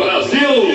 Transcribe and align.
Brasil! 0.00 0.69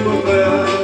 não 0.04 0.77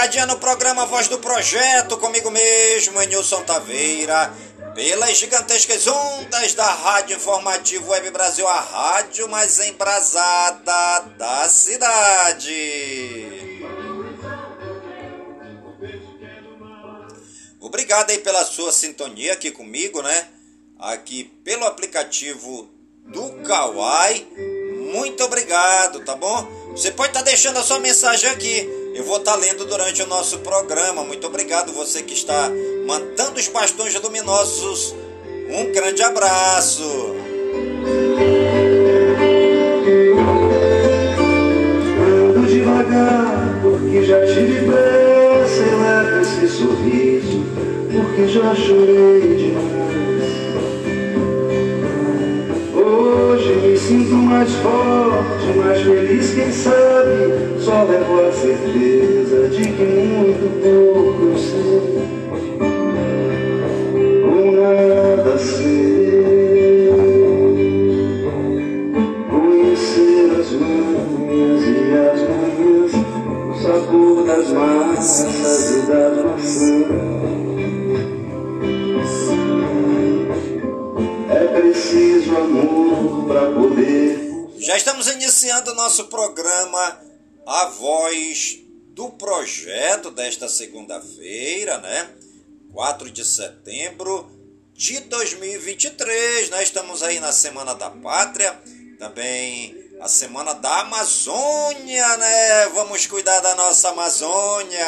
ligadinha 0.00 0.24
no 0.24 0.38
programa 0.38 0.86
Voz 0.86 1.08
do 1.08 1.18
Projeto, 1.18 1.98
comigo 1.98 2.30
mesmo, 2.30 2.98
Nilson 3.02 3.42
Taveira 3.42 4.32
pelas 4.74 5.18
gigantescas 5.18 5.86
ondas 5.86 6.54
da 6.54 6.64
Rádio 6.64 7.16
Informativo 7.18 7.90
Web 7.90 8.10
Brasil, 8.10 8.48
a 8.48 8.60
rádio 8.60 9.28
mais 9.28 9.58
embrasada 9.58 11.00
da 11.18 11.46
cidade. 11.50 12.54
Obrigado 17.60 18.08
aí 18.08 18.18
pela 18.20 18.42
sua 18.46 18.72
sintonia 18.72 19.34
aqui 19.34 19.50
comigo, 19.50 20.00
né? 20.00 20.28
Aqui 20.78 21.24
pelo 21.44 21.66
aplicativo 21.66 22.70
do 23.04 23.42
Kawai. 23.42 24.26
Muito 24.94 25.22
obrigado, 25.24 26.02
tá 26.06 26.16
bom? 26.16 26.70
Você 26.70 26.90
pode 26.90 27.10
estar 27.10 27.20
tá 27.20 27.26
deixando 27.26 27.58
a 27.58 27.62
sua 27.62 27.78
mensagem 27.78 28.30
aqui 28.30 28.79
eu 29.00 29.04
vou 29.06 29.16
estar 29.16 29.34
lendo 29.36 29.64
durante 29.64 30.02
o 30.02 30.06
nosso 30.06 30.40
programa. 30.40 31.02
Muito 31.02 31.26
obrigado 31.26 31.72
você 31.72 32.02
que 32.02 32.12
está 32.12 32.50
mandando 32.86 33.40
os 33.40 33.48
bastões 33.48 33.94
luminosos. 33.94 34.94
Um 35.48 35.72
grande 35.72 36.02
abraço. 36.02 36.82
Ando 41.98 42.46
devagar, 42.46 43.58
porque 43.62 44.04
já 44.04 44.20
tive 44.26 44.66
pressa. 44.66 44.90
Esse 46.20 46.58
sorriso, 46.58 47.42
porque 47.90 48.28
já 48.28 48.54
chorei 48.54 49.34
demais. 49.34 49.99
Sinto 53.90 54.14
mais 54.14 54.48
forte, 54.52 55.58
mais 55.58 55.82
feliz, 55.82 56.32
quem 56.32 56.52
sabe? 56.52 57.58
Só 57.58 57.82
levo 57.82 58.20
a 58.20 58.30
certeza 58.30 59.48
de 59.48 59.64
que 59.64 59.82
muito 59.82 60.46
pouco 60.62 61.24
eu 61.24 61.36
sei. 61.36 61.80
Nada 64.60 65.38
sei. 65.38 66.90
Conhecer 69.28 70.38
as 70.38 70.52
manhas 70.52 71.62
e 71.66 71.78
as 71.98 72.20
manhãs 72.28 72.92
o 73.48 73.54
sabor 73.60 74.24
das 74.24 74.52
massas 74.52 75.70
e 75.70 75.86
das 75.88 76.14
maçãs 76.14 76.29
já 84.70 84.76
estamos 84.76 85.08
iniciando 85.08 85.72
o 85.72 85.74
nosso 85.74 86.04
programa 86.04 87.00
a 87.44 87.64
voz 87.64 88.60
do 88.90 89.10
projeto 89.10 90.12
desta 90.12 90.48
segunda-feira, 90.48 91.78
né? 91.78 92.08
4 92.72 93.10
de 93.10 93.24
setembro 93.24 94.30
de 94.72 95.00
2023. 95.00 96.50
Nós 96.50 96.62
estamos 96.62 97.02
aí 97.02 97.18
na 97.18 97.32
Semana 97.32 97.74
da 97.74 97.90
Pátria, 97.90 98.62
também 98.96 99.74
a 100.00 100.06
Semana 100.06 100.54
da 100.54 100.82
Amazônia, 100.82 102.16
né? 102.18 102.68
Vamos 102.68 103.08
cuidar 103.08 103.40
da 103.40 103.56
nossa 103.56 103.88
Amazônia. 103.88 104.86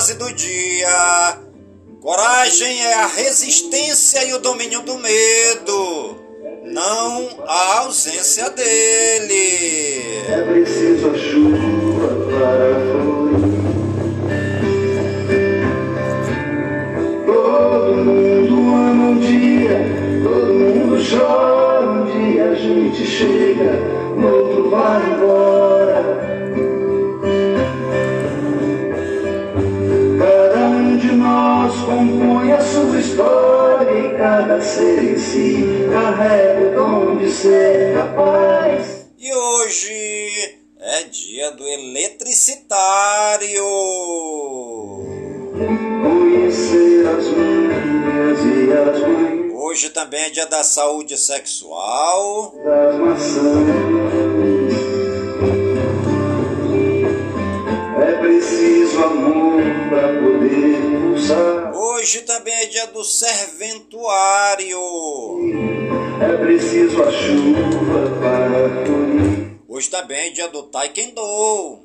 Frase 0.00 0.14
do 0.14 0.32
dia: 0.32 1.38
Coragem 2.00 2.86
é 2.86 2.94
a 2.94 3.06
resistência 3.06 4.24
e 4.24 4.32
o 4.32 4.38
domínio 4.38 4.80
do 4.80 4.96
medo, 4.96 6.16
não 6.64 7.28
a 7.46 7.80
ausência 7.80 8.48
dele. 8.48 10.22
É 10.26 10.42
preciso 10.48 11.10
a 11.10 11.18
chuva 11.18 12.08
para 12.30 12.80
fluir. 12.80 13.50
Todo 17.26 17.96
mundo 17.96 18.54
ama 18.74 19.04
um 19.10 19.18
dia, 19.18 19.76
todo 20.22 20.54
mundo 20.54 20.96
chora 21.10 21.90
um 21.90 22.04
dia. 22.06 22.50
A 22.50 22.54
gente 22.54 23.06
chega, 23.06 23.72
no 24.16 24.34
outro 24.34 24.70
vai 24.70 25.12
embora. 25.12 25.69
A 32.52 32.60
sua 32.60 32.98
história 32.98 33.90
e 33.90 34.16
cada 34.16 34.60
ser 34.60 35.02
em 35.04 35.18
si 35.18 35.64
carrega 35.92 36.70
o 36.70 36.74
dom 36.74 37.16
de 37.16 37.30
ser 37.30 37.94
capaz. 37.94 39.06
E 39.18 39.32
hoje 39.32 40.58
é 40.78 41.02
dia 41.04 41.50
do 41.52 41.66
eletricitário. 41.66 43.64
Conhecer 46.02 47.06
as 47.06 47.24
minhas 47.26 48.38
e 48.44 48.72
as 48.72 49.00
mães 49.00 49.30
Hoje 49.70 49.90
também 49.90 50.24
é 50.24 50.30
dia 50.30 50.46
da 50.46 50.64
saúde 50.64 51.16
sexual. 51.16 52.54
das 52.64 52.98
maçãs. 52.98 53.68
É 58.02 58.12
preciso 58.20 59.04
amor 59.04 59.62
para 59.90 60.08
poder 60.20 60.80
pulsar. 61.00 61.59
Hoje 62.00 62.22
também 62.22 62.54
é 62.54 62.64
dia 62.64 62.86
do 62.86 63.04
serventuário. 63.04 64.80
É 66.18 66.34
preciso 66.38 67.02
a 67.02 67.12
chuva 67.12 68.18
para 68.18 68.86
fluir. 68.86 69.50
Hoje 69.68 69.90
também 69.90 70.28
é 70.28 70.30
dia 70.30 70.48
do 70.48 70.62
taekwondo. 70.62 71.80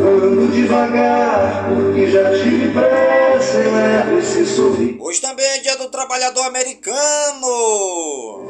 Ando 0.00 0.46
devagar, 0.52 1.70
porque 1.74 2.08
já 2.08 2.30
tive 2.30 2.72
pressa 2.72 3.58
e 3.58 3.68
levo 3.68 4.18
esse 4.20 4.46
sorriso. 4.46 5.02
Hoje 5.02 5.20
também 5.20 5.44
é 5.44 5.58
dia 5.58 5.76
do 5.76 5.88
trabalhador 5.88 6.46
americano. 6.46 8.46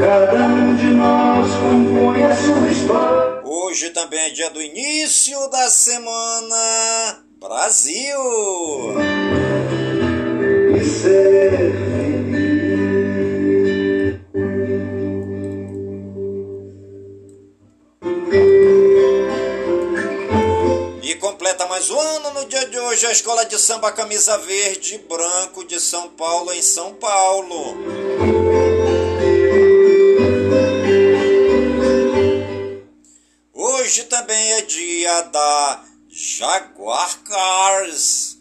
Cada 0.00 0.46
um 0.46 0.76
de 0.76 0.86
nós 0.94 1.46
compõe 1.56 2.22
a 2.22 2.34
sua 2.34 2.70
história. 2.70 3.19
Hoje 3.62 3.90
também 3.90 4.18
é 4.18 4.30
dia 4.30 4.48
do 4.48 4.62
início 4.62 5.46
da 5.48 5.68
semana 5.68 7.22
Brasil. 7.38 8.18
E 10.74 10.84
ser. 10.84 11.74
E 21.02 21.14
completa 21.16 21.66
mais 21.66 21.90
um 21.90 22.00
ano 22.00 22.30
no 22.30 22.46
dia 22.46 22.64
de 22.64 22.78
hoje 22.78 23.06
a 23.06 23.12
Escola 23.12 23.44
de 23.44 23.58
Samba 23.58 23.92
Camisa 23.92 24.38
Verde 24.38 24.94
e 24.94 24.98
Branco 24.98 25.66
de 25.66 25.78
São 25.78 26.08
Paulo, 26.08 26.50
em 26.50 26.62
São 26.62 26.94
Paulo. 26.94 27.76
Hoje 33.90 34.04
também 34.04 34.52
é 34.52 34.62
dia 34.62 35.22
da 35.32 35.80
Jaguar 36.08 37.10
Cars. 37.24 38.38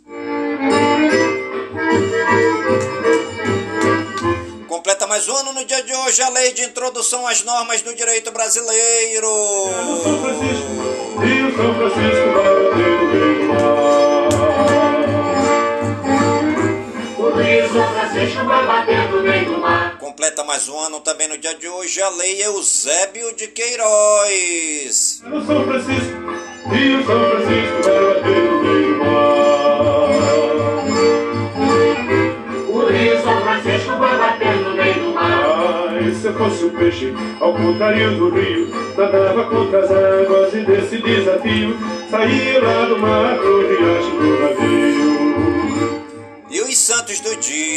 Completa 4.67 5.07
mais 5.07 5.27
um 5.27 5.35
ano 5.37 5.53
no 5.53 5.65
dia 5.65 5.81
de 5.81 5.91
hoje 5.91 6.21
a 6.21 6.29
lei 6.29 6.53
de 6.53 6.65
introdução 6.65 7.25
às 7.25 7.43
normas 7.43 7.81
do 7.81 7.95
direito 7.95 8.29
brasileiro. 8.29 9.27
Francisco, 10.21 11.19
Rio 11.19 11.57
São 11.57 11.73
Francisco 11.73 12.29
vai 12.35 12.45
bater 12.53 13.01
meio 13.15 13.39
do 13.39 13.53
mar. 13.57 13.97
O 17.17 17.73
São 17.73 17.93
Francisco 17.95 18.45
vai 18.45 18.67
bater 18.67 19.09
no 19.09 19.23
meio 19.23 19.45
do 19.45 19.57
mar. 19.57 19.88
Completa 20.19 20.43
mais 20.43 20.67
um 20.67 20.77
ano 20.77 20.99
também 20.99 21.29
no 21.29 21.37
dia 21.37 21.55
de 21.55 21.65
hoje 21.69 22.01
a 22.01 22.09
lei 22.09 22.43
Eusébio 22.43 23.33
de 23.37 23.47
Queiroz. 23.47 25.23
Francisco, 25.63 26.17
Rio 26.69 27.05
São 27.05 27.29
Francisco. 27.29 27.89
O 32.67 32.85
Rio 32.85 33.21
São 33.21 33.41
Francisco 33.43 33.97
vai 33.97 34.17
bater 34.17 34.55
no 34.57 34.73
meio 34.73 34.93
do 34.95 35.13
mar. 35.13 35.87
Se 36.21 36.33
fosse 36.33 36.65
um 36.65 36.69
peixe, 36.71 37.13
ao 37.39 37.53
contrário 37.53 38.17
do 38.17 38.29
rio, 38.29 38.67
nadava 38.97 39.45
contra 39.45 39.79
as 39.79 39.89
águas 39.89 40.53
e 40.53 40.65
desse 40.65 40.97
desafio, 40.97 41.77
saía 42.11 42.61
lá 42.61 42.85
do 42.89 42.99
mar 42.99 43.37
pro 43.37 43.69
riacho 43.69 44.11
do 44.17 44.39
navio. 44.41 44.78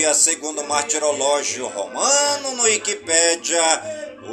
Dia, 0.02 0.14
segundo 0.14 0.62
o 0.62 0.68
martirológio 0.68 1.68
romano 1.68 2.56
no 2.56 2.64
Wikipédia, 2.64 3.62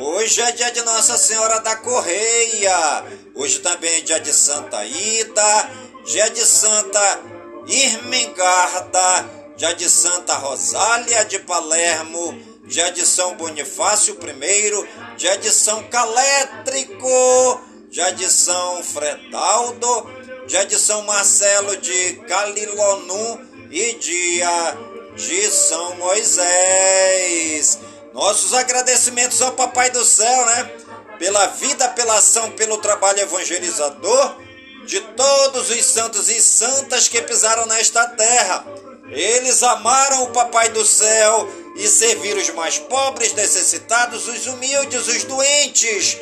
hoje 0.02 0.42
é 0.42 0.52
dia 0.52 0.72
de 0.72 0.82
Nossa 0.82 1.16
Senhora 1.16 1.60
da 1.60 1.76
Correia, 1.76 3.06
hoje 3.36 3.60
também 3.60 3.98
é 3.98 4.02
dia 4.02 4.20
de 4.20 4.34
Santa 4.34 4.84
Ida, 4.84 5.70
dia 6.06 6.28
de 6.32 6.44
Santa 6.44 7.22
Irmengarda, 7.68 9.30
dia 9.58 9.72
de 9.76 9.88
Santa 9.88 10.34
Rosália 10.38 11.24
de 11.26 11.38
Palermo, 11.38 12.36
dia 12.66 12.90
de 12.92 13.06
São 13.06 13.36
Bonifácio 13.36 14.16
I, 14.16 15.18
dia 15.18 15.38
de 15.38 15.52
São 15.52 15.84
Calétrico, 15.84 17.62
dia 17.92 18.10
de 18.10 18.28
São 18.28 18.84
Fredaldo, 18.84 20.10
dia 20.48 20.66
de 20.66 20.80
São 20.80 21.04
Marcelo 21.04 21.78
de 21.78 22.16
Calilonu 22.28 23.40
e 23.70 23.94
dia 24.00 24.89
de 25.20 25.52
São 25.52 25.96
Moisés. 25.96 27.80
Nossos 28.14 28.54
agradecimentos 28.54 29.42
ao 29.42 29.52
Papai 29.52 29.90
do 29.90 30.04
Céu, 30.06 30.46
né? 30.46 30.72
Pela 31.20 31.48
vida, 31.48 31.90
pela 31.90 32.18
ação, 32.18 32.52
pelo 32.52 32.78
trabalho 32.78 33.20
evangelizador 33.20 34.38
de 34.86 35.02
todos 35.02 35.70
os 35.70 35.86
santos 35.86 36.30
e 36.30 36.42
santas 36.42 37.10
que 37.10 37.22
pisaram 37.22 37.66
nesta 37.66 38.08
terra. 38.08 38.66
Eles 39.10 39.62
amaram 39.62 40.24
o 40.24 40.32
Papai 40.32 40.70
do 40.70 40.86
Céu 40.86 41.52
e 41.76 41.88
serviram 41.88 42.40
os 42.40 42.50
mais 42.52 42.78
pobres, 42.78 43.34
necessitados, 43.34 44.28
os 44.28 44.48
humildes, 44.48 45.08
os 45.08 45.24
doentes, 45.26 46.18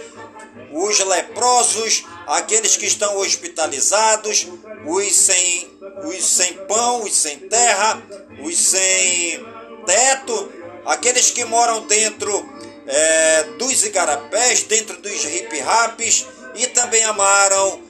os 0.72 1.00
leprosos, 1.00 2.04
aqueles 2.28 2.76
que 2.76 2.86
estão 2.86 3.18
hospitalizados, 3.18 4.48
os 4.86 5.16
sem, 5.16 5.68
os 6.04 6.24
sem 6.26 6.54
pão, 6.68 7.04
os 7.04 7.16
sem 7.16 7.40
terra, 7.40 8.02
os 8.44 8.58
sem 8.58 9.46
teto, 9.86 10.52
aqueles 10.86 11.32
que 11.32 11.46
moram 11.46 11.88
dentro 11.88 12.48
é, 12.86 13.44
dos 13.58 13.86
igarapés, 13.86 14.64
dentro 14.64 15.02
dos 15.02 15.24
hip-raps 15.24 16.26
e 16.56 16.68
também 16.68 17.04
amaram 17.06 17.82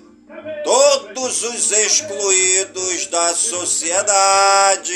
todos 0.63 1.43
os 1.43 1.71
excluídos 1.71 3.07
da 3.07 3.33
sociedade. 3.33 4.93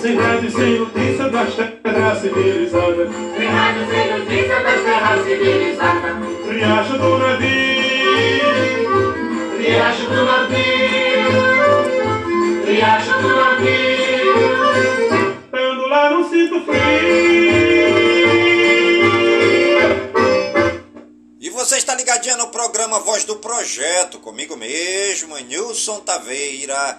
Sem 0.00 0.16
das 1.32 1.54
terras 1.54 2.20
civilizadas. 2.20 3.08
Rádio, 3.08 3.86
sem 3.90 4.18
notícia 4.18 4.62
das 4.62 4.82
terras 4.82 5.24
civilizadas. 5.24 6.16
Riacho 6.46 6.98
do 6.98 7.18
navio, 7.18 7.48
Riacho 9.58 10.06
do 10.10 10.24
navio. 10.26 11.32
Riacho 12.66 13.12
do 13.22 13.28
navio. 13.28 14.34
ando 15.54 15.86
lá 15.88 16.10
no 16.10 16.28
cinto 16.28 16.60
frio. 16.66 16.82
E 21.40 21.48
você 21.50 21.78
está 21.78 21.94
ligadinho 21.94 22.36
no 22.36 22.48
programa 22.48 23.00
Voz 23.00 23.24
do 23.24 23.36
Projeto, 23.36 24.18
comigo 24.18 24.54
mesmo, 24.54 25.38
Nilson 25.38 26.00
Taveira, 26.00 26.98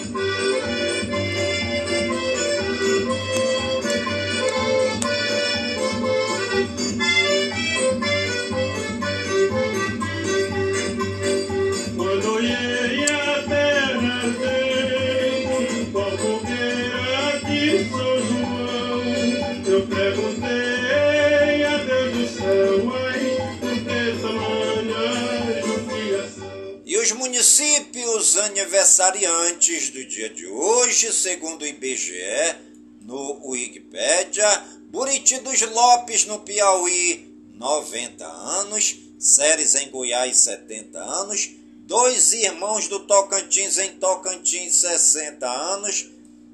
Aniversariantes 28.41 29.89
do 29.89 30.03
dia 30.05 30.29
de 30.29 30.47
hoje, 30.47 31.11
segundo 31.13 31.61
o 31.61 31.67
IBGE, 31.67 32.55
no 33.01 33.47
Wikipédia, 33.47 34.47
Buriti 34.89 35.39
dos 35.39 35.61
Lopes, 35.61 36.25
no 36.25 36.39
Piauí, 36.39 37.31
90 37.55 38.25
anos, 38.25 38.97
Séries 39.19 39.75
em 39.75 39.89
Goiás, 39.89 40.37
70 40.37 40.99
anos, 40.99 41.51
Dois 41.85 42.33
Irmãos 42.33 42.87
do 42.87 43.01
Tocantins, 43.01 43.77
em 43.77 43.91
Tocantins, 43.91 44.75
60 44.75 45.47
anos, 45.47 46.09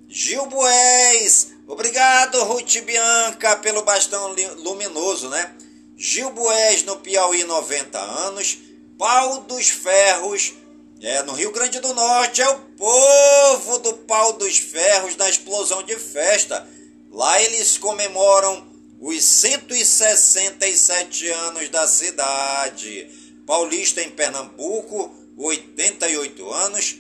Gil 0.10 0.46
Bués, 0.48 1.54
obrigado 1.68 2.44
Ruth 2.44 2.82
Bianca 2.86 3.58
pelo 3.58 3.84
bastão 3.84 4.36
luminoso, 4.58 5.30
né? 5.30 5.56
Gil 5.96 6.32
Bués, 6.32 6.84
no 6.84 6.98
Piauí, 6.98 7.44
90 7.44 8.00
anos, 8.00 8.58
Pau 8.98 9.42
dos 9.42 9.70
Ferros, 9.70 10.54
é, 11.02 11.24
no 11.24 11.34
Rio 11.34 11.52
Grande 11.52 11.80
do 11.80 11.94
Norte, 11.94 12.42
é 12.42 12.50
o 12.50 12.60
povo 12.60 13.80
do 13.80 13.94
Pau 13.94 14.34
dos 14.34 14.58
Ferros 14.58 15.16
na 15.16 15.30
explosão 15.30 15.84
de 15.84 15.96
festa. 15.96 16.68
Lá 17.12 17.42
eles 17.42 17.78
comemoram 17.78 18.68
os 19.00 19.24
167 19.24 21.28
anos 21.28 21.70
da 21.70 21.88
cidade. 21.88 23.08
Paulista 23.46 24.02
em 24.02 24.10
Pernambuco, 24.10 25.16
88 25.38 26.52
anos. 26.52 26.98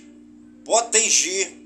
Potengi, 0.64 1.58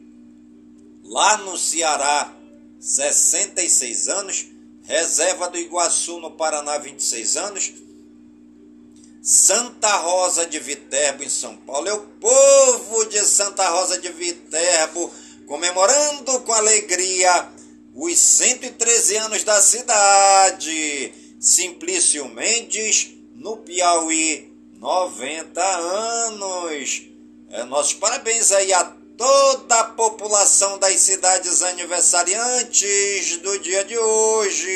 lá 1.04 1.36
no 1.38 1.58
Ceará, 1.58 2.34
66 2.80 4.08
anos. 4.08 4.46
Reserva 4.84 5.50
do 5.50 5.58
Iguaçu, 5.58 6.20
no 6.20 6.32
Paraná, 6.32 6.78
26 6.78 7.38
anos. 7.38 7.74
Santa 9.22 9.98
Rosa 9.98 10.48
de 10.48 10.60
Viterbo, 10.60 11.24
em 11.24 11.30
São 11.30 11.56
Paulo. 11.58 11.88
É 11.88 11.94
o 11.94 12.00
povo 12.00 13.06
de 13.06 13.20
Santa 13.20 13.70
Rosa 13.70 14.00
de 14.00 14.12
Viterbo 14.12 15.12
comemorando 15.48 16.40
com 16.42 16.54
alegria 16.54 17.48
os 17.94 18.18
113 18.18 19.18
anos 19.18 19.44
da 19.44 19.62
cidade. 19.62 21.14
Simplício 21.40 22.28
Mendes, 22.30 23.12
no 23.36 23.58
Piauí, 23.58 24.52
90 24.80 25.62
anos. 25.62 27.04
É, 27.52 27.64
nossos 27.66 27.94
parabéns 27.94 28.52
aí 28.52 28.74
a 28.74 28.86
toda 29.18 29.80
a 29.82 29.84
população 29.84 30.80
das 30.80 31.00
cidades 31.00 31.62
aniversariantes 31.62 33.38
do 33.38 33.60
dia 33.60 33.84
de 33.84 33.98
hoje. 33.98 34.72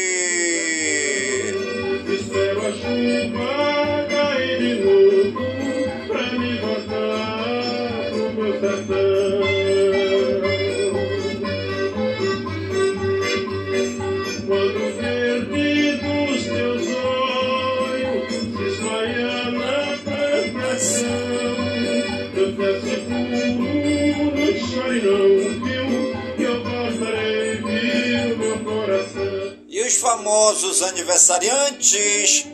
Famosos 30.15 30.81
aniversariantes 30.81 32.45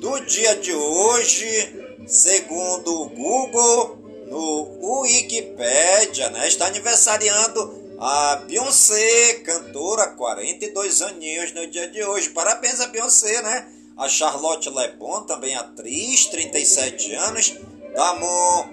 do 0.00 0.20
dia 0.20 0.54
de 0.54 0.72
hoje, 0.72 1.96
segundo 2.06 3.02
o 3.02 3.08
Google, 3.08 3.98
no 4.28 5.00
Wikipedia, 5.00 6.30
né, 6.30 6.46
está 6.46 6.66
aniversariando 6.66 7.96
a 7.98 8.36
Beyoncé, 8.46 9.40
cantora, 9.44 10.10
42 10.10 11.02
aninhos 11.02 11.52
no 11.52 11.66
dia 11.66 11.88
de 11.88 12.04
hoje. 12.04 12.30
Parabéns 12.30 12.80
a 12.80 12.86
Beyoncé, 12.86 13.42
né? 13.42 13.66
A 13.96 14.08
Charlotte 14.08 14.70
Lebon, 14.70 15.22
também 15.22 15.56
atriz, 15.56 16.26
37 16.26 17.14
anos. 17.14 17.54
Damon 17.96 18.68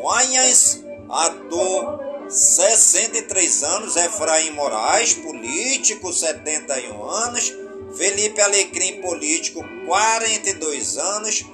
Wayans, 0.00 0.84
ator, 1.08 1.98
63 2.28 3.64
anos. 3.64 3.96
Efraim 3.96 4.52
Moraes, 4.52 5.14
político, 5.14 6.12
71 6.12 7.02
anos. 7.02 7.52
Felipe 7.96 8.40
Alecrim, 8.40 9.00
político, 9.00 9.64
42 9.86 10.98
anos. 10.98 11.44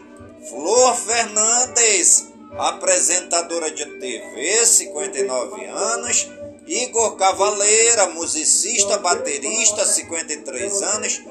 Flor 0.48 0.94
Fernandes, 0.96 2.28
apresentadora 2.56 3.70
de 3.70 3.84
TV, 3.84 4.64
59 4.66 5.66
anos. 5.66 6.28
Igor 6.66 7.16
Cavaleira, 7.16 8.08
musicista, 8.08 8.98
baterista, 8.98 9.84
53 9.84 10.82
anos. 10.82 11.22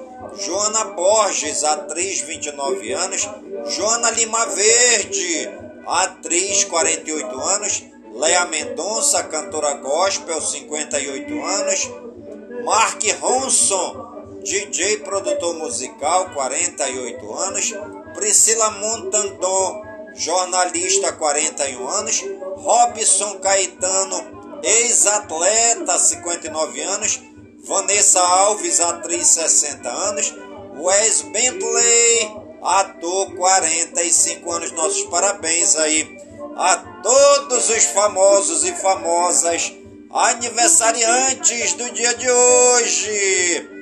Joana 0.46 0.86
Borges, 0.86 1.64
atriz, 1.64 2.22
29 2.22 2.94
anos. 2.94 3.30
Joana 3.68 4.12
Lima 4.12 4.46
Verde, 4.46 5.50
atriz, 5.86 6.64
48 6.66 7.40
anos. 7.40 7.84
Lea 8.14 8.46
Mendonça, 8.46 9.24
cantora 9.24 9.74
gospel, 9.76 10.40
58 10.42 11.46
anos. 11.46 11.90
Mark 12.64 13.00
Ronson, 13.20 14.05
DJ 14.46 14.98
produtor 14.98 15.56
musical, 15.56 16.30
48 16.36 17.34
anos. 17.34 17.74
Priscila 18.14 18.70
Montandon, 18.70 19.82
jornalista, 20.14 21.14
41 21.14 21.90
anos. 21.90 22.24
Robson 22.56 23.40
Caetano, 23.40 24.62
ex-atleta, 24.62 25.98
59 25.98 26.80
anos. 26.82 27.22
Vanessa 27.68 28.20
Alves, 28.20 28.80
atriz, 28.80 29.26
60 29.30 29.90
anos. 29.90 30.32
Wes 30.78 31.24
Bentley, 31.24 32.38
ator, 32.62 33.34
45 33.36 34.52
anos. 34.52 34.72
Nossos 34.74 35.06
parabéns 35.06 35.76
aí 35.76 36.20
a 36.56 36.78
todos 37.02 37.70
os 37.70 37.86
famosos 37.86 38.64
e 38.64 38.72
famosas 38.74 39.74
aniversariantes 40.12 41.74
do 41.74 41.90
dia 41.92 42.14
de 42.14 42.30
hoje. 42.30 43.75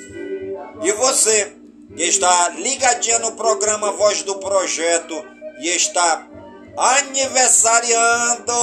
E 0.83 0.91
você 0.91 1.55
que 1.95 2.03
está 2.03 2.49
ligadinha 2.49 3.19
no 3.19 3.31
programa 3.33 3.93
Voz 3.93 4.21
do 4.23 4.35
Projeto 4.35 5.25
e 5.61 5.69
está 5.69 6.27
aniversariando, 6.75 8.53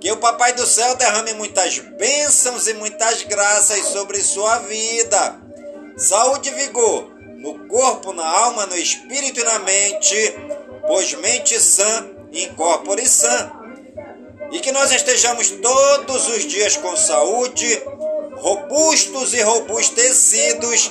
que 0.00 0.10
o 0.10 0.16
Papai 0.16 0.54
do 0.54 0.66
Céu 0.66 0.96
derrame 0.96 1.34
muitas 1.34 1.78
bênçãos 1.78 2.66
e 2.68 2.74
muitas 2.74 3.22
graças 3.24 3.86
sobre 3.88 4.22
sua 4.22 4.60
vida. 4.60 5.40
Saúde 5.96 6.48
e 6.48 6.52
vigor 6.54 7.12
no 7.36 7.66
corpo, 7.68 8.12
na 8.12 8.24
alma, 8.26 8.64
no 8.66 8.76
espírito 8.76 9.40
e 9.40 9.44
na 9.44 9.58
mente, 9.58 10.16
pois 10.86 11.12
mente 11.14 11.60
sã, 11.60 12.08
incorpore 12.32 13.06
sã. 13.06 13.52
E 14.52 14.60
que 14.60 14.72
nós 14.72 14.90
estejamos 14.90 15.50
todos 15.50 16.28
os 16.28 16.46
dias 16.46 16.76
com 16.76 16.96
saúde, 16.96 17.82
robustos 18.36 19.34
e 19.34 19.42
robustecidos, 19.42 20.90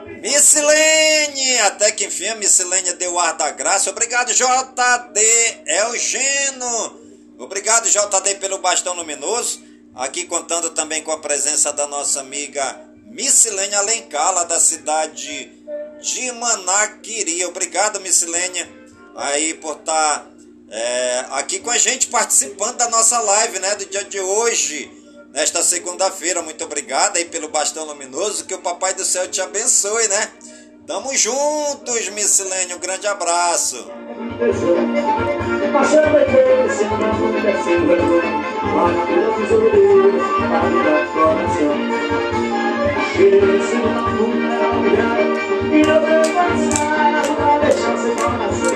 Missilene, 0.21 1.57
até 1.61 1.91
que 1.91 2.05
enfim 2.05 2.27
a 2.27 2.35
Missilene 2.35 2.93
deu 2.93 3.17
ar 3.17 3.33
da 3.33 3.49
graça. 3.49 3.89
Obrigado, 3.89 4.31
JD 4.31 5.19
Eugeno. 5.65 7.01
Obrigado, 7.39 7.89
JD, 7.89 8.35
pelo 8.35 8.59
bastão 8.59 8.93
luminoso. 8.93 9.63
Aqui 9.95 10.25
contando 10.25 10.69
também 10.69 11.01
com 11.01 11.11
a 11.11 11.17
presença 11.17 11.73
da 11.73 11.87
nossa 11.87 12.19
amiga 12.19 12.79
Missilene 13.07 13.73
Alencar, 13.73 14.31
lá 14.31 14.43
da 14.43 14.59
cidade 14.59 15.51
de 15.99 16.31
Manaquiri. 16.33 17.43
Obrigado, 17.45 17.99
Missilene, 17.99 18.63
aí 19.15 19.55
por 19.55 19.77
estar 19.77 20.27
é, 20.69 21.25
aqui 21.31 21.57
com 21.59 21.71
a 21.71 21.79
gente 21.79 22.07
participando 22.07 22.77
da 22.77 22.87
nossa 22.89 23.19
live, 23.19 23.57
né, 23.57 23.75
do 23.75 23.85
dia 23.87 24.03
de 24.03 24.19
hoje, 24.19 25.00
nesta 25.31 25.63
segunda-feira. 25.63 26.41
Muito 26.41 26.63
obrigado 26.63 27.17
aí 27.17 27.25
pelo 27.25 27.49
bastão 27.49 27.85
luminoso, 27.85 28.45
que 28.45 28.53
o 28.53 28.61
Papai 28.61 28.93
do 28.93 29.03
Céu 29.05 29.27
te 29.27 29.41
abençoe, 29.41 30.07
né? 30.07 30.31
Tamo 30.85 31.15
juntos, 31.15 32.09
Missilene, 32.09 32.73
um 32.73 32.79
grande 32.79 33.07
abraço. 33.07 33.89
E 45.71 45.81
não 45.85 46.01
vem 46.05 46.33
passar 46.33 47.35
pra 47.35 47.57
deixar 47.59 47.97
seu 47.97 48.15
coração 48.15 48.70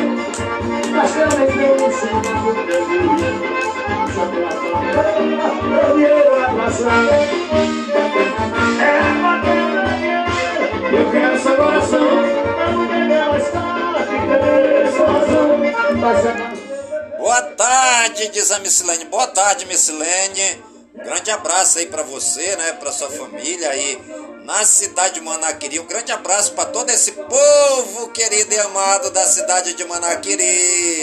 Boa 17.18 17.42
tarde, 17.42 18.30
diz 18.30 18.52
a 18.52 18.60
Missilene. 18.60 19.06
Boa 19.06 19.28
tarde, 19.28 19.66
Missilene. 19.66 20.64
Grande 20.96 21.30
abraço 21.32 21.80
aí 21.80 21.88
para 21.88 22.04
você, 22.04 22.56
né, 22.56 22.74
para 22.74 22.92
sua 22.94 23.10
família 23.10 23.70
aí 23.70 24.00
na 24.46 24.64
cidade 24.64 25.16
de 25.16 25.22
Manaquiri. 25.22 25.80
Um 25.80 25.86
grande 25.86 26.12
abraço 26.12 26.54
para 26.54 26.66
todo 26.66 26.90
esse 26.90 27.12
povo 27.14 28.10
querido 28.10 28.54
e 28.54 28.60
amado 28.60 29.10
da 29.10 29.26
cidade 29.26 29.74
de 29.74 29.84
Manaquiri. 29.84 31.02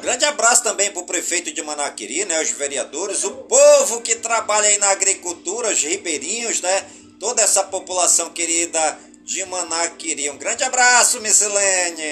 Grande 0.00 0.24
abraço 0.24 0.62
também 0.62 0.90
para 0.90 1.02
o 1.02 1.06
prefeito 1.06 1.52
de 1.52 1.62
Manaquiri, 1.62 2.24
né, 2.24 2.40
os 2.40 2.50
vereadores, 2.50 3.24
o 3.24 3.32
povo 3.32 4.00
que 4.00 4.14
trabalha 4.14 4.68
aí 4.68 4.78
na 4.78 4.90
agricultura, 4.90 5.68
os 5.68 5.82
ribeirinhos, 5.82 6.62
né, 6.62 6.84
toda 7.18 7.42
essa 7.42 7.64
população 7.64 8.30
querida 8.30 8.98
de 9.24 9.44
Manaquiri. 9.44 10.30
Um 10.30 10.38
grande 10.38 10.62
abraço, 10.64 11.20
Missilene. 11.20 12.02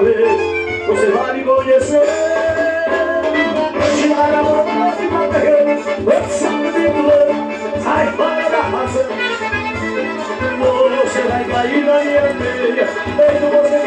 Você 0.00 1.10
vai 1.10 1.36
me 1.36 1.44
conhecer. 1.44 2.00
A 4.16 4.42
mão 4.42 4.64
de 4.64 4.80
da 8.50 8.62
razão 8.62 9.08
Você 11.04 11.20
vai 11.22 11.44
cair 11.44 11.84
na 11.84 12.02
minha 12.02 12.22
você 13.50 13.78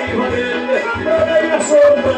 funcionar 1.58 2.14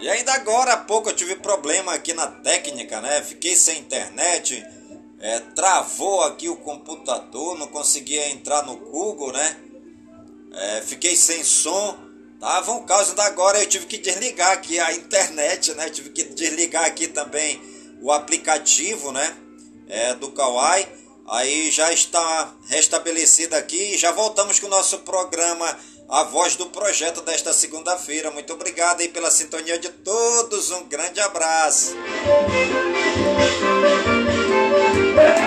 E 0.00 0.08
ainda 0.08 0.32
agora 0.32 0.72
há 0.72 0.78
pouco 0.78 1.10
eu 1.10 1.14
tive 1.14 1.36
problema 1.36 1.92
aqui 1.92 2.14
na 2.14 2.26
técnica, 2.26 3.02
né? 3.02 3.20
Fiquei 3.20 3.54
sem 3.54 3.80
internet, 3.80 4.64
é, 5.24 5.40
travou 5.40 6.22
aqui 6.24 6.50
o 6.50 6.56
computador, 6.56 7.58
não 7.58 7.66
conseguia 7.68 8.28
entrar 8.28 8.62
no 8.66 8.76
Google, 8.76 9.32
né? 9.32 9.56
É, 10.52 10.82
fiquei 10.82 11.16
sem 11.16 11.42
som, 11.42 11.96
tava 12.38 12.72
um 12.72 12.84
caos. 12.84 13.08
Ainda 13.08 13.24
agora 13.24 13.58
eu 13.58 13.66
tive 13.66 13.86
que 13.86 13.96
desligar 13.96 14.52
aqui 14.52 14.78
a 14.78 14.92
internet, 14.92 15.72
né? 15.72 15.88
Tive 15.88 16.10
que 16.10 16.24
desligar 16.24 16.84
aqui 16.84 17.08
também 17.08 17.58
o 18.02 18.12
aplicativo, 18.12 19.12
né? 19.12 19.34
É, 19.88 20.14
do 20.14 20.30
Kawaii. 20.30 20.86
Aí 21.26 21.70
já 21.70 21.90
está 21.90 22.54
restabelecido 22.68 23.54
aqui. 23.54 23.96
Já 23.96 24.12
voltamos 24.12 24.60
com 24.60 24.66
o 24.66 24.70
nosso 24.70 24.98
programa 24.98 25.74
A 26.06 26.24
Voz 26.24 26.54
do 26.54 26.66
Projeto 26.66 27.22
desta 27.22 27.54
segunda-feira. 27.54 28.30
Muito 28.30 28.52
obrigado 28.52 29.00
aí 29.00 29.08
pela 29.08 29.30
sintonia 29.30 29.78
de 29.78 29.88
todos. 29.88 30.70
Um 30.70 30.84
grande 30.84 31.18
abraço. 31.20 31.94
Da 35.14 35.44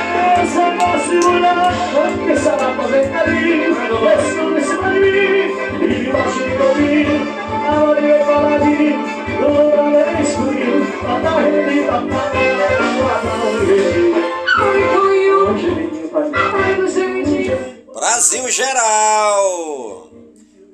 Brasil 17.93 18.49
geral. 18.49 20.09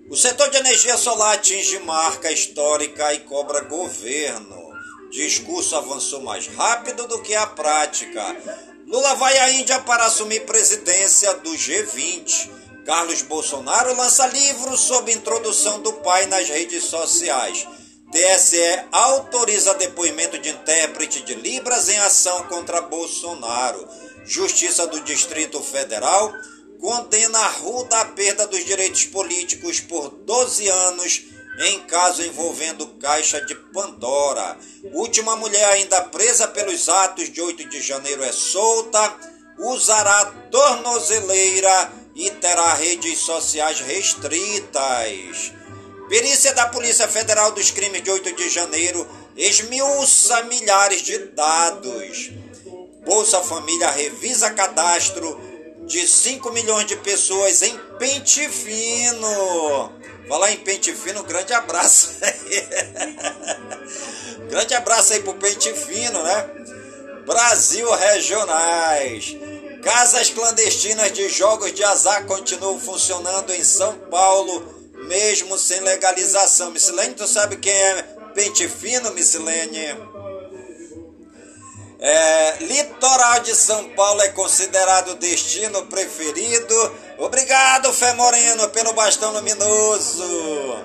O 0.10 0.16
setor 0.16 0.50
de 0.50 0.58
energia 0.58 0.96
solar 0.98 1.34
atinge 1.34 1.80
marca 1.80 2.32
histórica 2.32 3.14
e 3.14 3.20
cobra 3.22 3.62
governo. 3.62 4.72
Discurso 5.12 5.76
avançou 5.76 6.22
mais 6.22 6.48
rápido 6.48 7.08
do 7.08 7.22
que 7.22 7.36
a 7.36 7.48
prática. 7.48 8.73
Lula 8.88 9.16
vai 9.16 9.38
à 9.40 9.52
Índia 9.52 9.80
para 9.80 10.06
assumir 10.06 10.46
presidência 10.46 11.34
do 11.36 11.52
G20. 11.52 12.50
Carlos 12.86 13.22
Bolsonaro 13.22 13.96
lança 13.96 14.28
livro 14.28 14.78
sobre 14.78 15.14
introdução 15.14 15.82
do 15.82 15.94
pai 15.94 16.26
nas 16.26 16.50
redes 16.50 16.84
sociais. 16.84 17.66
TSE 18.12 18.84
autoriza 18.92 19.74
depoimento 19.76 20.38
de 20.38 20.50
intérprete 20.50 21.24
de 21.24 21.34
Libras 21.34 21.90
em 21.90 21.98
ação 22.00 22.44
contra 22.44 22.82
Bolsonaro. 22.82 23.88
Justiça 24.26 24.86
do 24.86 25.00
Distrito 25.02 25.62
Federal 25.62 26.34
condena 26.80 27.40
a 27.40 27.50
ruda 27.50 28.02
a 28.02 28.06
perda 28.06 28.46
dos 28.46 28.64
direitos 28.66 29.06
políticos 29.06 29.80
por 29.80 30.10
12 30.10 30.68
anos 30.68 31.24
em 31.60 31.82
caso 31.82 32.24
envolvendo 32.24 32.88
Caixa 33.00 33.42
de 33.42 33.56
Pandora. 33.56 34.58
Última 34.92 35.36
mulher 35.36 35.66
ainda 35.66 36.02
presa 36.04 36.48
pelos 36.48 36.90
atos 36.90 37.32
de 37.32 37.42
8 37.42 37.70
de 37.70 37.82
janeiro 37.82 38.24
é 38.24 38.32
solta, 38.32 39.16
usará 39.60 40.26
tornozeleira 40.50 41.92
e 42.16 42.30
terá 42.32 42.74
redes 42.74 43.20
sociais 43.20 43.80
restritas. 43.82 45.54
Perícia 46.10 46.54
da 46.54 46.68
Polícia 46.68 47.08
Federal 47.08 47.52
dos 47.52 47.72
Crimes 47.72 48.04
de 48.04 48.12
8 48.12 48.36
de 48.36 48.50
janeiro 48.50 49.08
esmiuça 49.36 50.44
milhares 50.44 51.02
de 51.02 51.18
dados. 51.18 52.32
Bolsa 53.06 53.42
Família 53.42 53.90
revisa 53.90 54.52
cadastro 54.52 55.40
de 55.86 56.08
5 56.08 56.52
milhões 56.52 56.88
de 56.88 56.96
pessoas 56.98 57.62
em 57.62 57.78
Pente 57.98 58.48
Fino. 58.50 60.03
Falar 60.28 60.52
em 60.52 60.58
Pente 60.58 60.94
Fino, 60.94 61.24
grande 61.24 61.54
abraço. 61.54 62.12
grande 64.50 64.74
abraço 64.74 65.14
aí 65.14 65.22
pro 65.22 65.34
Pente 65.36 65.74
Fino, 65.74 66.24
né? 66.24 66.50
Brasil 67.26 67.90
Regionais. 67.92 69.38
Casas 69.84 70.30
clandestinas 70.30 71.12
de 71.12 71.28
jogos 71.28 71.74
de 71.74 71.84
azar 71.84 72.26
continuam 72.26 72.80
funcionando 72.80 73.54
em 73.54 73.64
São 73.64 73.94
Paulo, 74.10 74.92
mesmo 75.08 75.58
sem 75.58 75.82
legalização. 75.82 76.72
Missilene, 76.72 77.16
tu 77.16 77.28
sabe 77.28 77.58
quem 77.58 77.74
é 77.74 78.04
Pente 78.34 78.68
Fino, 78.68 79.12
Missilene? 79.12 79.98
É, 82.00 82.58
litoral 82.60 83.40
de 83.42 83.56
São 83.56 83.90
Paulo 83.90 84.22
é 84.22 84.30
considerado 84.30 85.16
destino 85.16 85.86
preferido. 85.86 86.96
Obrigado, 87.24 87.94
Fé 87.94 88.12
Moreno, 88.16 88.68
pelo 88.72 88.92
bastão 88.92 89.32
luminoso. 89.32 90.76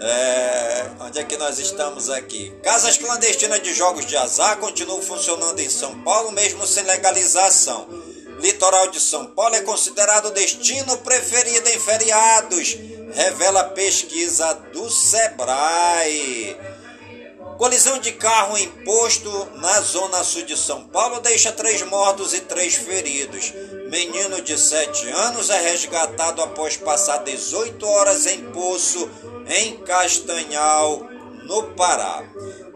É, 0.00 0.86
onde 1.00 1.18
é 1.18 1.22
que 1.22 1.36
nós 1.36 1.58
estamos 1.58 2.08
aqui? 2.08 2.50
Casas 2.62 2.96
clandestinas 2.96 3.62
de 3.62 3.74
jogos 3.74 4.06
de 4.06 4.16
azar 4.16 4.56
continuam 4.56 5.02
funcionando 5.02 5.60
em 5.60 5.68
São 5.68 6.00
Paulo, 6.00 6.32
mesmo 6.32 6.66
sem 6.66 6.82
legalização. 6.82 7.86
Litoral 8.40 8.90
de 8.90 8.98
São 9.00 9.26
Paulo 9.26 9.54
é 9.54 9.60
considerado 9.60 10.30
destino 10.30 10.96
preferido 10.96 11.68
em 11.68 11.78
feriados, 11.78 12.78
revela 13.12 13.64
pesquisa 13.64 14.54
do 14.72 14.88
Sebrae. 14.88 16.56
Colisão 17.58 17.98
de 17.98 18.12
carro 18.12 18.56
em 18.56 18.68
posto 18.84 19.48
na 19.56 19.80
zona 19.82 20.24
sul 20.24 20.42
de 20.42 20.56
São 20.56 20.84
Paulo 20.88 21.20
deixa 21.20 21.52
três 21.52 21.82
mortos 21.82 22.32
e 22.32 22.40
três 22.40 22.76
feridos. 22.76 23.52
Menino 23.88 24.42
de 24.42 24.58
7 24.58 25.08
anos 25.08 25.48
é 25.48 25.58
resgatado 25.70 26.42
após 26.42 26.76
passar 26.76 27.24
18 27.24 27.86
horas 27.86 28.26
em 28.26 28.50
poço 28.52 29.08
em 29.48 29.78
Castanhal, 29.78 31.08
no 31.44 31.74
Pará. 31.74 32.22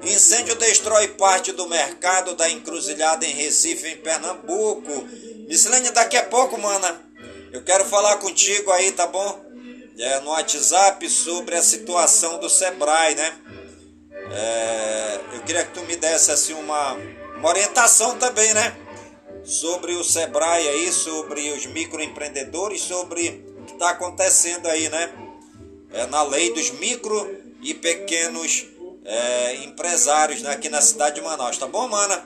Incêndio 0.03 0.57
destrói 0.57 1.09
parte 1.09 1.53
do 1.53 1.68
mercado 1.68 2.35
da 2.35 2.48
encruzilhada 2.48 3.27
em 3.27 3.35
Recife, 3.35 3.88
em 3.88 3.98
Pernambuco. 3.98 5.07
Missilene, 5.46 5.90
daqui 5.90 6.16
a 6.16 6.25
pouco, 6.25 6.59
mana, 6.59 7.03
eu 7.53 7.62
quero 7.62 7.85
falar 7.85 8.16
contigo 8.16 8.70
aí, 8.72 8.90
tá 8.92 9.07
bom? 9.07 9.44
É, 9.98 10.20
no 10.20 10.31
WhatsApp 10.31 11.09
sobre 11.11 11.55
a 11.55 11.62
situação 11.62 12.38
do 12.38 12.48
Sebrae, 12.48 13.14
né? 13.14 13.35
É, 14.33 15.20
eu 15.35 15.40
queria 15.42 15.62
que 15.62 15.75
tu 15.75 15.83
me 15.83 15.94
desse 15.94 16.31
assim 16.31 16.55
uma, 16.55 16.94
uma 17.37 17.48
orientação 17.51 18.16
também, 18.16 18.55
né? 18.55 18.75
Sobre 19.44 19.94
o 19.94 20.05
Sebrae 20.05 20.68
aí, 20.68 20.92
sobre 20.92 21.50
os 21.52 21.66
microempreendedores, 21.66 22.83
sobre 22.83 23.44
que 23.66 23.72
está 23.72 23.90
acontecendo 23.90 24.66
aí, 24.66 24.88
né? 24.88 25.12
É, 25.90 26.07
na 26.07 26.22
lei 26.22 26.52
dos 26.52 26.70
micro 26.70 27.37
e 27.61 27.74
pequenos 27.74 28.66
é, 29.05 29.57
empresários 29.64 30.42
né, 30.42 30.50
aqui 30.50 30.68
na 30.68 30.81
cidade 30.81 31.16
de 31.16 31.20
Manaus, 31.22 31.59
tá 31.59 31.66
bom, 31.66 31.88
mana? 31.88 32.24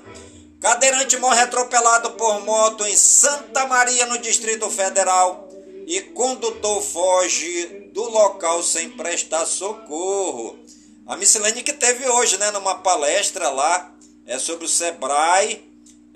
Cadeirante 0.60 1.16
morre 1.18 1.40
atropelado 1.40 2.12
por 2.12 2.40
moto 2.44 2.84
em 2.86 2.96
Santa 2.96 3.66
Maria, 3.66 4.06
no 4.06 4.18
Distrito 4.18 4.68
Federal, 4.70 5.48
e 5.86 6.00
condutor 6.00 6.82
foge 6.82 7.90
do 7.92 8.02
local 8.08 8.62
sem 8.62 8.90
prestar 8.90 9.46
socorro. 9.46 10.58
A 11.06 11.16
Missilene 11.16 11.62
que 11.62 11.72
teve 11.72 12.08
hoje, 12.08 12.38
né, 12.38 12.50
numa 12.50 12.76
palestra 12.76 13.48
lá, 13.50 13.92
é 14.26 14.38
sobre 14.38 14.64
o 14.64 14.68
Sebrae, 14.68 15.64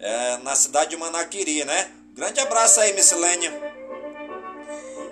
é, 0.01 0.39
na 0.39 0.57
cidade 0.57 0.91
de 0.91 0.97
Manaquiri, 0.97 1.65
né? 1.65 1.91
Grande 2.15 2.41
abraço 2.41 2.81
aí, 2.81 2.93
Missilene. 2.95 3.51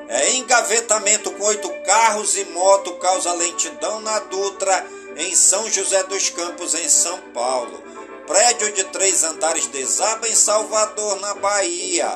É, 0.08 0.32
engavetamento 0.32 1.30
com 1.32 1.44
oito 1.44 1.68
carros 1.84 2.36
e 2.36 2.44
moto 2.46 2.92
causa 2.94 3.32
lentidão 3.34 4.00
na 4.00 4.18
Dutra, 4.20 4.86
em 5.16 5.34
São 5.34 5.70
José 5.70 6.02
dos 6.04 6.30
Campos, 6.30 6.74
em 6.74 6.88
São 6.88 7.18
Paulo. 7.34 7.82
Prédio 8.26 8.72
de 8.72 8.84
três 8.84 9.24
andares 9.24 9.66
desaba 9.66 10.28
em 10.28 10.34
Salvador, 10.34 11.20
na 11.20 11.34
Bahia. 11.34 12.08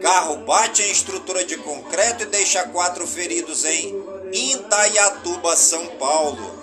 Carro 0.00 0.36
bate 0.38 0.82
em 0.82 0.90
estrutura 0.90 1.44
de 1.44 1.56
concreto 1.58 2.22
e 2.22 2.26
deixa 2.26 2.66
quatro 2.68 3.06
feridos 3.06 3.64
em 3.64 3.94
Indaiatuba, 4.32 5.56
São 5.56 5.86
Paulo. 5.98 6.57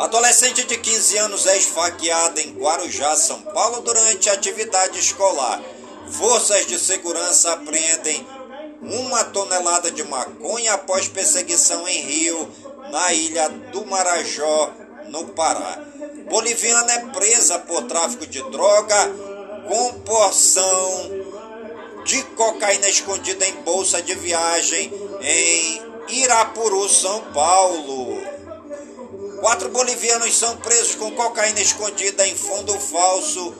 Adolescente 0.00 0.64
de 0.64 0.78
15 0.78 1.18
anos 1.18 1.46
é 1.46 1.58
esfaqueada 1.58 2.40
em 2.40 2.54
Guarujá, 2.54 3.14
São 3.16 3.42
Paulo, 3.42 3.82
durante 3.82 4.30
atividade 4.30 4.98
escolar. 4.98 5.60
Forças 6.08 6.64
de 6.64 6.78
segurança 6.78 7.52
apreendem 7.52 8.26
uma 8.80 9.22
tonelada 9.24 9.90
de 9.90 10.02
maconha 10.04 10.72
após 10.72 11.06
perseguição 11.06 11.86
em 11.86 12.00
Rio, 12.00 12.50
na 12.90 13.12
ilha 13.12 13.50
do 13.50 13.84
Marajó, 13.84 14.72
no 15.10 15.26
Pará. 15.34 15.84
Boliviana 16.30 16.92
é 16.94 17.06
presa 17.08 17.58
por 17.58 17.82
tráfico 17.82 18.26
de 18.26 18.42
droga 18.50 18.96
com 19.68 20.00
porção 20.00 21.10
de 22.06 22.22
cocaína 22.22 22.88
escondida 22.88 23.46
em 23.46 23.52
bolsa 23.64 24.00
de 24.00 24.14
viagem 24.14 24.90
em 25.20 25.82
Irapuru, 26.08 26.88
São 26.88 27.20
Paulo. 27.34 28.39
Quatro 29.40 29.70
bolivianos 29.70 30.36
são 30.36 30.56
presos 30.58 30.94
com 30.96 31.10
cocaína 31.12 31.60
escondida 31.62 32.26
em 32.26 32.36
fundo 32.36 32.78
falso 32.78 33.54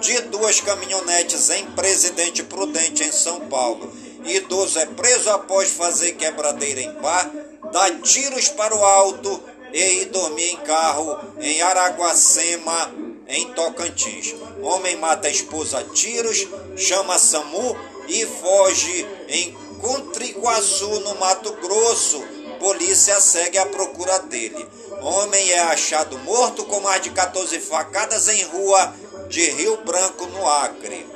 de 0.00 0.20
duas 0.22 0.60
caminhonetes 0.60 1.50
em 1.50 1.66
Presidente 1.72 2.44
Prudente, 2.44 3.02
em 3.02 3.10
São 3.10 3.40
Paulo. 3.48 3.92
Idoso 4.24 4.78
é 4.78 4.86
preso 4.86 5.30
após 5.30 5.70
fazer 5.70 6.12
quebradeira 6.12 6.80
em 6.80 6.92
bar, 7.00 7.30
dar 7.72 8.00
tiros 8.00 8.48
para 8.48 8.76
o 8.76 8.84
alto 8.84 9.42
e 9.72 10.02
ir 10.02 10.04
dormir 10.06 10.52
em 10.52 10.56
carro 10.58 11.18
em 11.40 11.60
Araguacema, 11.62 12.94
em 13.26 13.52
Tocantins. 13.54 14.36
Homem 14.62 14.96
mata 14.96 15.26
a 15.26 15.32
esposa 15.32 15.80
a 15.80 15.84
tiros, 15.84 16.46
chama 16.76 17.18
SAMU 17.18 17.76
e 18.06 18.24
foge 18.24 19.04
em 19.28 19.52
Contriguaçu, 19.80 21.00
no 21.00 21.16
Mato 21.16 21.52
Grosso. 21.54 22.22
Polícia 22.58 23.20
segue 23.20 23.58
a 23.58 23.66
procura 23.66 24.20
dele. 24.20 24.66
Homem 25.04 25.50
é 25.50 25.60
achado 25.60 26.18
morto 26.20 26.64
com 26.64 26.80
mais 26.80 27.02
de 27.02 27.10
14 27.10 27.60
facadas 27.60 28.26
em 28.26 28.42
rua 28.44 28.94
de 29.28 29.42
Rio 29.50 29.76
Branco, 29.84 30.24
no 30.28 30.48
Acre. 30.48 31.06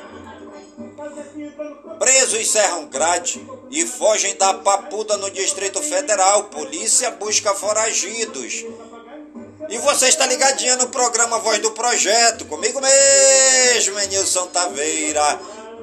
Presos 1.99 2.51
serram 2.51 2.85
grade 2.85 3.41
e 3.71 3.87
fogem 3.87 4.37
da 4.37 4.53
Papuda 4.53 5.17
no 5.17 5.31
Distrito 5.31 5.81
Federal. 5.81 6.45
Polícia 6.45 7.11
busca 7.13 7.55
foragidos. 7.55 8.63
E 9.71 9.79
você 9.79 10.09
está 10.09 10.27
ligadinha 10.27 10.77
no 10.77 10.89
programa 10.89 11.39
Voz 11.39 11.59
do 11.61 11.71
Projeto, 11.71 12.45
comigo 12.45 12.81
mesmo, 12.83 13.99
Nilson 14.01 14.49
Taveira, 14.49 15.41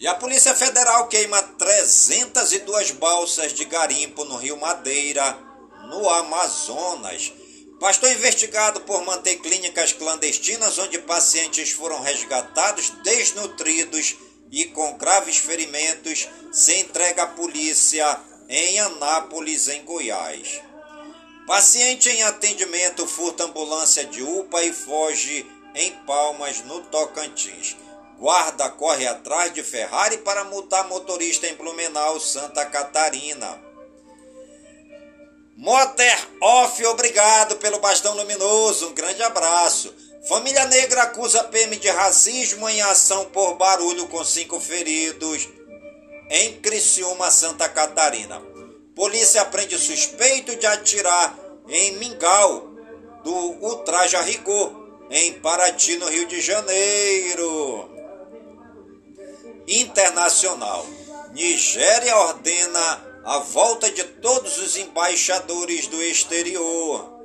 E 0.00 0.06
a 0.08 0.14
Polícia 0.14 0.54
Federal 0.54 1.08
queima 1.08 1.42
302 1.42 2.92
balsas 2.92 3.52
de 3.52 3.66
garimpo 3.66 4.24
no 4.24 4.36
Rio 4.36 4.56
Madeira, 4.56 5.38
no 5.90 6.08
Amazonas. 6.08 7.30
Pastor 7.78 8.10
investigado 8.10 8.80
por 8.80 9.04
manter 9.04 9.36
clínicas 9.40 9.92
clandestinas 9.92 10.78
onde 10.78 10.98
pacientes 11.00 11.72
foram 11.72 12.00
resgatados 12.00 12.88
desnutridos 13.04 14.16
e 14.50 14.64
com 14.64 14.96
graves 14.96 15.36
ferimentos 15.36 16.26
se 16.50 16.76
entrega 16.76 17.24
à 17.24 17.26
polícia 17.26 18.18
em 18.48 18.80
Anápolis, 18.80 19.68
em 19.68 19.84
Goiás. 19.84 20.62
Paciente 21.46 22.08
em 22.08 22.22
atendimento 22.22 23.06
furta 23.06 23.44
ambulância 23.44 24.06
de 24.06 24.22
UPA 24.22 24.62
e 24.62 24.72
foge 24.72 25.46
em 25.74 25.92
Palmas, 26.06 26.64
no 26.64 26.80
Tocantins. 26.84 27.76
Guarda 28.20 28.68
corre 28.68 29.06
atrás 29.06 29.54
de 29.54 29.62
Ferrari 29.62 30.18
para 30.18 30.44
multar 30.44 30.86
motorista 30.88 31.46
em 31.46 31.54
Blumenau, 31.54 32.20
Santa 32.20 32.66
Catarina. 32.66 33.58
Moter 35.56 36.28
Off, 36.42 36.84
obrigado 36.84 37.56
pelo 37.56 37.78
bastão 37.78 38.14
luminoso. 38.14 38.88
Um 38.88 38.92
grande 38.92 39.22
abraço. 39.22 39.94
Família 40.28 40.66
Negra 40.66 41.04
acusa 41.04 41.44
PM 41.44 41.76
de 41.76 41.88
racismo 41.88 42.68
em 42.68 42.82
ação 42.82 43.24
por 43.24 43.54
barulho 43.54 44.06
com 44.08 44.22
cinco 44.22 44.60
feridos 44.60 45.48
em 46.28 46.60
Criciúma, 46.60 47.30
Santa 47.30 47.70
Catarina. 47.70 48.38
Polícia 48.94 49.46
prende 49.46 49.78
suspeito 49.78 50.54
de 50.56 50.66
atirar 50.66 51.38
em 51.66 51.96
Mingau 51.96 52.68
do 53.24 53.34
Ultraja 53.62 54.20
Rigor, 54.20 54.78
em 55.10 55.32
Paraty, 55.40 55.96
no 55.96 56.06
Rio 56.06 56.26
de 56.26 56.38
Janeiro 56.42 57.89
internacional. 59.66 60.86
Nigéria 61.32 62.16
ordena 62.16 63.10
a 63.24 63.38
volta 63.38 63.90
de 63.90 64.02
todos 64.02 64.58
os 64.58 64.76
embaixadores 64.76 65.86
do 65.86 66.02
exterior. 66.02 67.20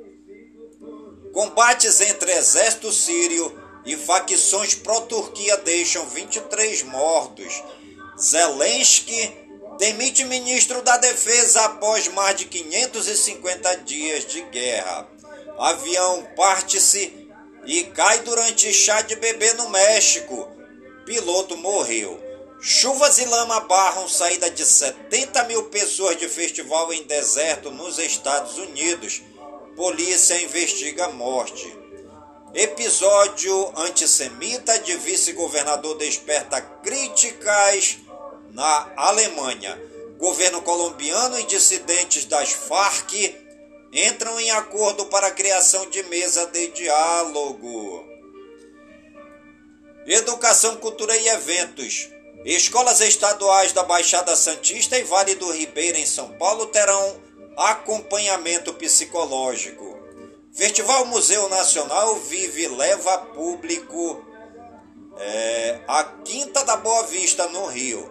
Combates 1.32 2.00
entre 2.00 2.32
exército 2.32 2.92
sírio 2.92 3.60
e 3.84 3.96
facções 3.96 4.74
pró-Turquia 4.74 5.56
deixam 5.58 6.06
23 6.06 6.82
mortos. 6.84 7.62
Zelensky 8.18 9.32
demite 9.78 10.24
ministro 10.24 10.82
da 10.82 10.96
Defesa 10.96 11.64
após 11.66 12.08
mais 12.08 12.36
de 12.36 12.46
550 12.46 13.76
dias 13.78 14.26
de 14.26 14.42
guerra. 14.42 15.08
Avião 15.58 16.26
parte-se 16.36 17.28
e 17.64 17.84
cai 17.84 18.20
durante 18.20 18.72
chá 18.72 19.02
de 19.02 19.16
bebê 19.16 19.52
no 19.54 19.68
México. 19.70 20.48
Piloto 21.04 21.56
morreu. 21.56 22.25
Chuvas 22.68 23.18
e 23.18 23.24
lama 23.24 23.60
barram 23.60 24.08
saída 24.08 24.50
de 24.50 24.66
70 24.66 25.44
mil 25.44 25.66
pessoas 25.66 26.16
de 26.16 26.28
festival 26.28 26.92
em 26.92 27.04
deserto 27.04 27.70
nos 27.70 27.96
Estados 27.96 28.58
Unidos. 28.58 29.22
Polícia 29.76 30.42
investiga 30.42 31.06
morte. 31.10 31.72
Episódio 32.52 33.72
antissemita 33.76 34.80
de 34.80 34.96
vice-governador 34.96 35.96
desperta 35.96 36.60
críticas 36.60 37.98
na 38.50 38.92
Alemanha. 38.96 39.80
Governo 40.18 40.60
colombiano 40.62 41.38
e 41.38 41.44
dissidentes 41.44 42.24
das 42.24 42.50
Farc 42.50 43.14
entram 43.92 44.40
em 44.40 44.50
acordo 44.50 45.06
para 45.06 45.28
a 45.28 45.30
criação 45.30 45.88
de 45.88 46.02
mesa 46.02 46.46
de 46.46 46.66
diálogo. 46.72 48.04
Educação, 50.04 50.74
cultura 50.78 51.16
e 51.16 51.28
eventos. 51.28 52.15
Escolas 52.44 53.00
estaduais 53.00 53.72
da 53.72 53.82
Baixada 53.82 54.36
Santista 54.36 54.96
e 54.98 55.02
Vale 55.02 55.34
do 55.34 55.50
Ribeira, 55.50 55.98
em 55.98 56.06
São 56.06 56.30
Paulo, 56.32 56.66
terão 56.66 57.16
acompanhamento 57.56 58.74
psicológico. 58.74 59.96
Festival 60.52 61.06
Museu 61.06 61.48
Nacional 61.48 62.14
Vive 62.16 62.68
leva 62.68 63.18
público 63.18 64.24
é, 65.18 65.80
a 65.88 66.04
Quinta 66.04 66.64
da 66.64 66.76
Boa 66.76 67.04
Vista, 67.04 67.48
no 67.48 67.66
Rio. 67.66 68.10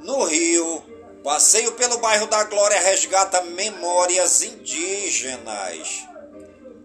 No 0.00 0.24
Rio, 0.24 0.82
passeio 1.24 1.72
pelo 1.72 1.98
bairro 1.98 2.26
da 2.26 2.44
Glória 2.44 2.78
resgata 2.80 3.42
memórias 3.42 4.42
indígenas. 4.42 6.06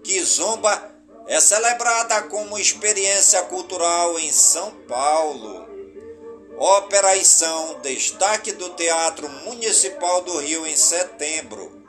Kizomba 0.04 0.93
é 1.28 1.40
celebrada 1.40 2.24
como 2.24 2.58
experiência 2.58 3.42
cultural 3.44 4.20
em 4.20 4.32
São 4.32 4.72
Paulo. 4.88 5.68
Ópera 6.58 7.16
e 7.16 7.26
São, 7.26 7.80
destaque 7.82 8.52
do 8.52 8.70
Teatro 8.72 9.28
Municipal 9.30 10.22
do 10.22 10.38
Rio 10.38 10.68
em 10.68 10.76
setembro. 10.76 11.82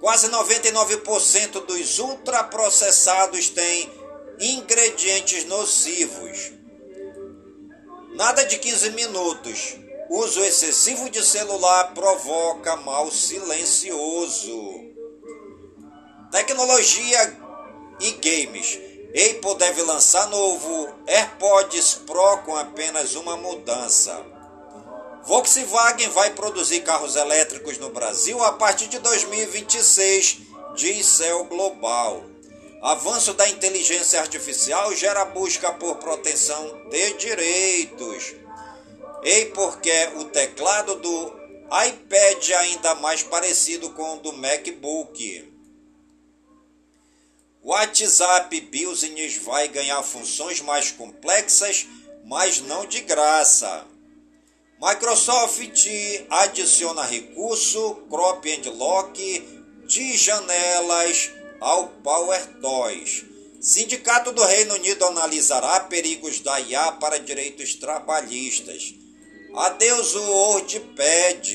Quase 0.00 0.28
99% 0.28 1.64
dos 1.64 1.98
ultraprocessados 1.98 3.48
têm 3.50 3.90
ingredientes 4.38 5.44
nocivos. 5.44 6.52
Nada 8.14 8.44
de 8.44 8.58
15 8.58 8.90
minutos. 8.90 9.76
Uso 10.08 10.42
excessivo 10.42 11.08
de 11.08 11.24
celular 11.24 11.94
provoca 11.94 12.76
mal 12.76 13.10
silencioso. 13.10 14.90
Tecnologia 16.32 17.49
e 18.00 18.12
games. 18.12 18.78
Apple 19.10 19.56
deve 19.56 19.82
lançar 19.82 20.28
novo 20.28 20.88
AirPods 21.06 21.94
Pro 22.06 22.38
com 22.44 22.56
apenas 22.56 23.14
uma 23.14 23.36
mudança. 23.36 24.24
Volkswagen 25.24 26.08
vai 26.10 26.30
produzir 26.30 26.80
carros 26.80 27.16
elétricos 27.16 27.78
no 27.78 27.90
Brasil 27.90 28.42
a 28.42 28.52
partir 28.52 28.86
de 28.88 28.98
2026, 29.00 30.38
diz 30.76 31.06
Cell 31.06 31.44
Global. 31.44 32.24
Avanço 32.80 33.34
da 33.34 33.46
inteligência 33.48 34.20
artificial 34.20 34.94
gera 34.94 35.24
busca 35.26 35.70
por 35.72 35.96
proteção 35.96 36.88
de 36.88 37.12
direitos. 37.14 38.34
Apple 39.18 39.80
quer 39.82 40.16
o 40.16 40.24
teclado 40.24 40.94
do 40.94 41.40
iPad 41.86 42.50
ainda 42.58 42.94
mais 42.94 43.22
parecido 43.22 43.90
com 43.90 44.14
o 44.14 44.20
do 44.20 44.32
MacBook. 44.32 45.49
WhatsApp 47.62 48.58
Business 48.62 49.36
vai 49.36 49.68
ganhar 49.68 50.02
funções 50.02 50.62
mais 50.62 50.90
complexas, 50.90 51.86
mas 52.24 52.60
não 52.60 52.86
de 52.86 53.02
graça. 53.02 53.86
Microsoft 54.80 55.86
adiciona 56.30 57.04
recurso 57.04 57.96
Crop 58.08 58.46
and 58.50 58.70
Lock 58.70 59.60
de 59.86 60.16
janelas 60.16 61.30
ao 61.60 61.88
PowerToys. 61.88 63.24
Sindicato 63.60 64.32
do 64.32 64.42
Reino 64.42 64.74
Unido 64.76 65.04
analisará 65.04 65.80
perigos 65.80 66.40
da 66.40 66.58
IA 66.58 66.92
para 66.92 67.18
direitos 67.18 67.74
trabalhistas. 67.74 68.94
Adeus 69.54 70.14
o 70.14 70.22
WordPad. 70.22 71.46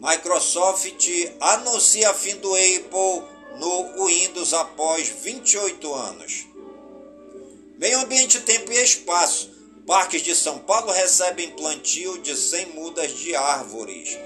Microsoft 0.00 1.08
anuncia 1.40 2.12
fim 2.12 2.36
do 2.38 2.52
Apple 2.52 3.33
no 3.58 4.06
Windows 4.06 4.52
após 4.52 5.08
28 5.08 5.94
anos. 5.94 6.46
Meio 7.78 7.98
Ambiente, 8.00 8.40
Tempo 8.40 8.72
e 8.72 8.82
Espaço. 8.82 9.52
Parques 9.86 10.22
de 10.22 10.34
São 10.34 10.58
Paulo 10.60 10.90
recebem 10.92 11.50
plantio 11.50 12.18
de 12.18 12.34
100 12.34 12.66
mudas 12.66 13.10
de 13.12 13.36
árvores. 13.36 14.18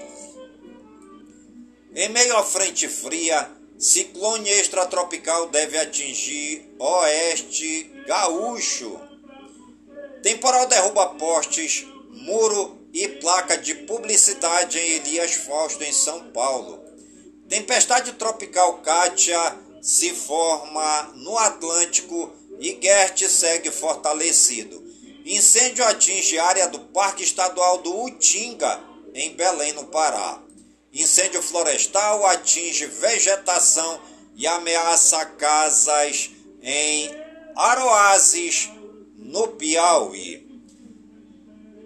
Em 1.93 2.07
meio 2.09 2.37
à 2.37 2.43
frente 2.43 2.87
fria, 2.87 3.51
ciclone 3.77 4.49
extratropical 4.49 5.49
deve 5.49 5.77
atingir 5.77 6.73
oeste 6.79 7.91
gaúcho. 8.07 8.99
Temporal 10.21 10.67
derruba 10.67 11.07
postes, 11.15 11.85
muro 12.11 12.77
e 12.93 13.07
placa 13.07 13.57
de 13.57 13.73
publicidade 13.73 14.79
em 14.79 14.91
Elias 14.93 15.33
Fausto, 15.33 15.83
em 15.83 15.91
São 15.91 16.31
Paulo. 16.31 16.88
Tempestade 17.49 18.13
tropical 18.13 18.77
Kátia 18.83 19.57
se 19.81 20.13
forma 20.13 21.13
no 21.15 21.35
Atlântico 21.35 22.31
e 22.59 22.77
Gert 22.79 23.27
segue 23.27 23.71
fortalecido. 23.71 24.87
Incêndio 25.25 25.83
atinge 25.83 26.37
área 26.37 26.67
do 26.67 26.79
Parque 26.79 27.23
Estadual 27.23 27.79
do 27.79 28.03
Utinga, 28.03 28.79
em 29.15 29.33
Belém, 29.33 29.73
no 29.73 29.85
Pará. 29.85 30.39
Incêndio 30.93 31.41
florestal 31.41 32.23
atinge 32.27 32.85
vegetação 32.85 33.99
e 34.35 34.45
ameaça 34.45 35.25
casas 35.25 36.29
em 36.61 37.09
Aroazes, 37.55 38.69
no 39.17 39.47
Piauí. 39.47 40.47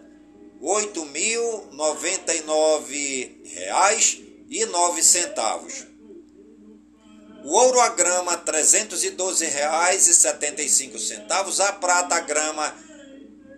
8.099 0.63 3.47
reais 3.47 4.21
e 4.51 4.67
9 4.67 5.03
centavos. 5.03 5.87
O 7.45 7.51
ouro 7.51 7.81
a 7.81 7.89
grama, 7.89 8.37
312 8.37 9.47
reais 9.47 10.07
e 10.07 10.15
75 10.15 10.99
centavos. 10.99 11.61
A 11.61 11.73
prata 11.73 12.17
a 12.17 12.21
grama, 12.21 12.84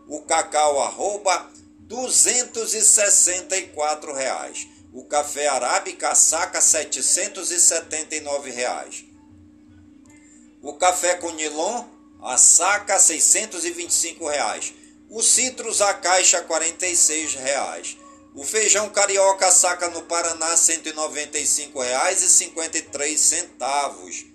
O 0.08 0.20
cacau 0.22 0.82
arroba 0.82 1.53
264 1.94 4.12
reais. 4.12 4.66
O 4.92 5.04
café 5.04 5.46
arábica 5.46 6.12
saca 6.14 6.60
779 6.60 8.50
reais. 8.50 9.04
O 10.60 10.74
café 10.74 11.14
com 11.14 11.30
nilon 11.30 11.84
a 12.20 12.36
saca 12.36 12.98
625 12.98 14.26
reais. 14.26 14.74
O 15.08 15.22
citrus 15.22 15.80
a 15.80 15.94
caixa 15.94 16.42
46 16.42 17.34
reais. 17.34 17.96
O 18.34 18.42
feijão 18.42 18.90
carioca 18.90 19.52
saca 19.52 19.88
no 19.90 20.02
Paraná 20.02 20.56
195 20.56 21.80
reais 21.80 22.22
e 22.22 22.28
53 22.28 23.20
centavos. 23.20 24.26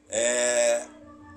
É, 0.09 0.85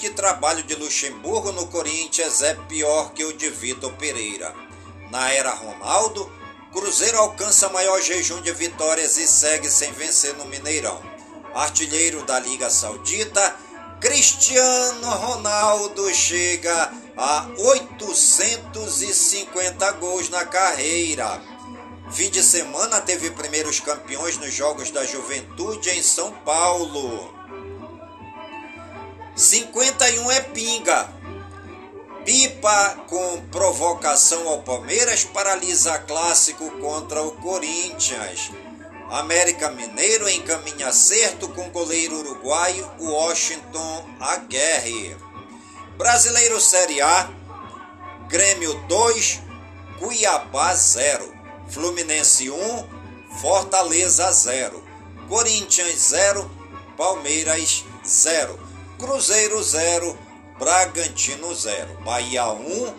Que 0.00 0.08
trabalho 0.08 0.62
de 0.62 0.74
Luxemburgo 0.76 1.52
no 1.52 1.66
Corinthians 1.66 2.40
é 2.40 2.54
pior 2.54 3.12
que 3.12 3.22
o 3.22 3.34
de 3.34 3.50
Vitor 3.50 3.92
Pereira. 3.98 4.54
Na 5.10 5.30
era 5.30 5.50
Ronaldo, 5.50 6.32
Cruzeiro 6.72 7.18
alcança 7.18 7.68
maior 7.68 8.00
jejum 8.00 8.40
de 8.40 8.50
vitórias 8.50 9.18
e 9.18 9.26
segue 9.26 9.68
sem 9.68 9.92
vencer 9.92 10.34
no 10.36 10.46
Mineirão. 10.46 11.02
Artilheiro 11.54 12.24
da 12.24 12.40
Liga 12.40 12.70
Saudita, 12.70 13.54
Cristiano 14.00 15.10
Ronaldo 15.10 16.14
chega 16.14 16.90
a 17.18 17.46
850 17.58 19.92
gols 19.92 20.30
na 20.30 20.46
carreira. 20.46 21.42
Fim 22.10 22.30
de 22.30 22.42
semana 22.42 23.02
teve 23.02 23.30
primeiros 23.32 23.80
campeões 23.80 24.38
nos 24.38 24.54
Jogos 24.54 24.90
da 24.90 25.04
Juventude 25.04 25.90
em 25.90 26.02
São 26.02 26.32
Paulo. 26.32 27.38
51 29.40 30.30
é 30.32 30.40
pinga. 30.42 31.08
Pipa 32.26 33.04
com 33.08 33.40
provocação 33.50 34.46
ao 34.46 34.62
Palmeiras 34.62 35.24
paralisa 35.24 35.98
clássico 36.00 36.70
contra 36.72 37.22
o 37.22 37.30
Corinthians. 37.36 38.50
América 39.08 39.70
Mineiro 39.70 40.28
encaminha 40.28 40.88
acerto 40.88 41.48
com 41.48 41.70
goleiro 41.70 42.18
uruguaio 42.18 42.86
Washington 43.00 44.04
Aguerre. 44.20 45.16
Brasileiro 45.96 46.60
Série 46.60 47.00
A, 47.00 47.30
Grêmio 48.28 48.74
2, 48.88 49.40
Cuiabá 49.98 50.74
0, 50.74 51.34
Fluminense 51.70 52.50
1, 52.50 52.88
Fortaleza 53.40 54.30
0, 54.30 54.84
Corinthians 55.30 55.98
0, 55.98 56.50
Palmeiras 56.94 57.84
0, 58.06 58.69
Cruzeiro 59.00 59.62
0, 59.62 60.14
Bragantino 60.58 61.54
0. 61.54 62.02
Bahia 62.04 62.52
1, 62.52 62.94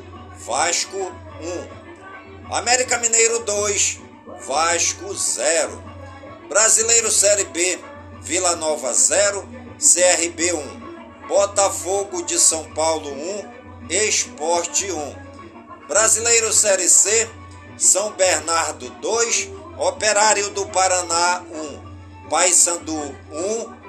Vasco 0.48 0.98
1. 0.98 2.52
América 2.56 2.98
Mineiro 2.98 3.38
2, 3.44 4.02
Vasco 4.48 5.14
0. 5.14 5.84
Brasileiro 6.50 7.12
Série 7.12 7.44
B, 7.44 7.80
Vila 8.20 8.56
Nova 8.56 8.92
0, 8.92 9.48
CRB 9.78 10.54
1. 10.54 11.28
Botafogo 11.28 12.24
de 12.24 12.40
São 12.40 12.64
Paulo 12.74 13.12
1, 13.12 13.88
Esporte 13.92 14.92
1. 14.92 15.16
Brasileiro 15.88 16.52
Série 16.52 16.90
C, 16.90 17.30
São 17.78 18.12
Bernardo 18.14 18.90
2, 18.90 19.50
Operário 19.78 20.50
do 20.50 20.66
Paraná 20.66 21.44
1, 22.24 22.28
Paysandu 22.28 23.16
1, 23.32 23.82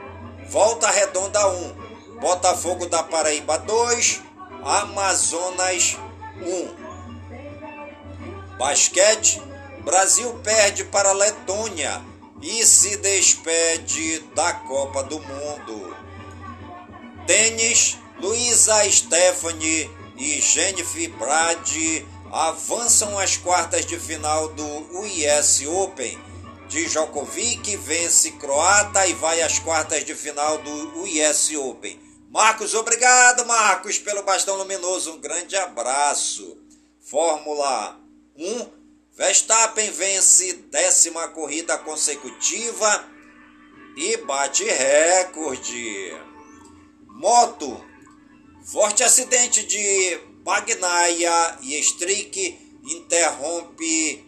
Volta 0.51 0.91
Redonda 0.91 1.49
1, 1.49 1.82
Botafogo 2.23 2.87
da 2.87 3.03
Paraíba 3.03 3.59
2, 3.59 4.23
Amazonas 4.63 5.99
1. 6.41 8.57
Basquete, 8.57 9.43
Brasil 9.85 10.33
perde 10.35 10.85
para 10.85 11.09
a 11.09 11.15
Letônia 11.15 12.01
e 12.41 12.65
se 12.65 12.97
despede 12.99 14.21
da 14.37 14.53
Copa 14.53 15.03
do 15.03 15.19
Mundo. 15.19 15.97
Tênis, 17.27 17.99
Luísa 18.21 18.89
Stephanie 18.89 19.91
e 20.17 20.41
Jennifer 20.41 21.11
Brady 21.19 22.07
avançam 22.31 23.19
às 23.19 23.37
quartas 23.37 23.85
de 23.85 23.99
final 23.99 24.47
do 24.51 25.01
US 25.01 25.61
Open. 25.67 26.17
Djokovic 26.69 27.77
vence 27.79 28.31
croata 28.31 29.09
e 29.09 29.15
vai 29.15 29.43
às 29.43 29.59
quartas 29.59 30.05
de 30.05 30.15
final 30.15 30.59
do 30.59 31.01
US 31.01 31.51
Open. 31.57 32.12
Marcos, 32.33 32.73
obrigado, 32.73 33.45
Marcos, 33.45 33.99
pelo 33.99 34.23
bastão 34.23 34.57
luminoso. 34.57 35.13
Um 35.13 35.21
grande 35.21 35.55
abraço. 35.55 36.57
Fórmula 36.99 38.01
1. 38.35 38.71
Verstappen 39.15 39.91
vence 39.91 40.55
décima 40.71 41.29
corrida 41.29 41.77
consecutiva 41.77 43.05
e 43.99 44.17
bate 44.17 44.65
recorde. 44.65 46.17
Moto. 47.07 47.85
Forte 48.65 49.05
acidente 49.05 49.67
de 49.67 50.19
Bagnaia 50.43 51.59
e 51.61 51.79
Strick 51.81 52.59
interrompe 52.83 54.27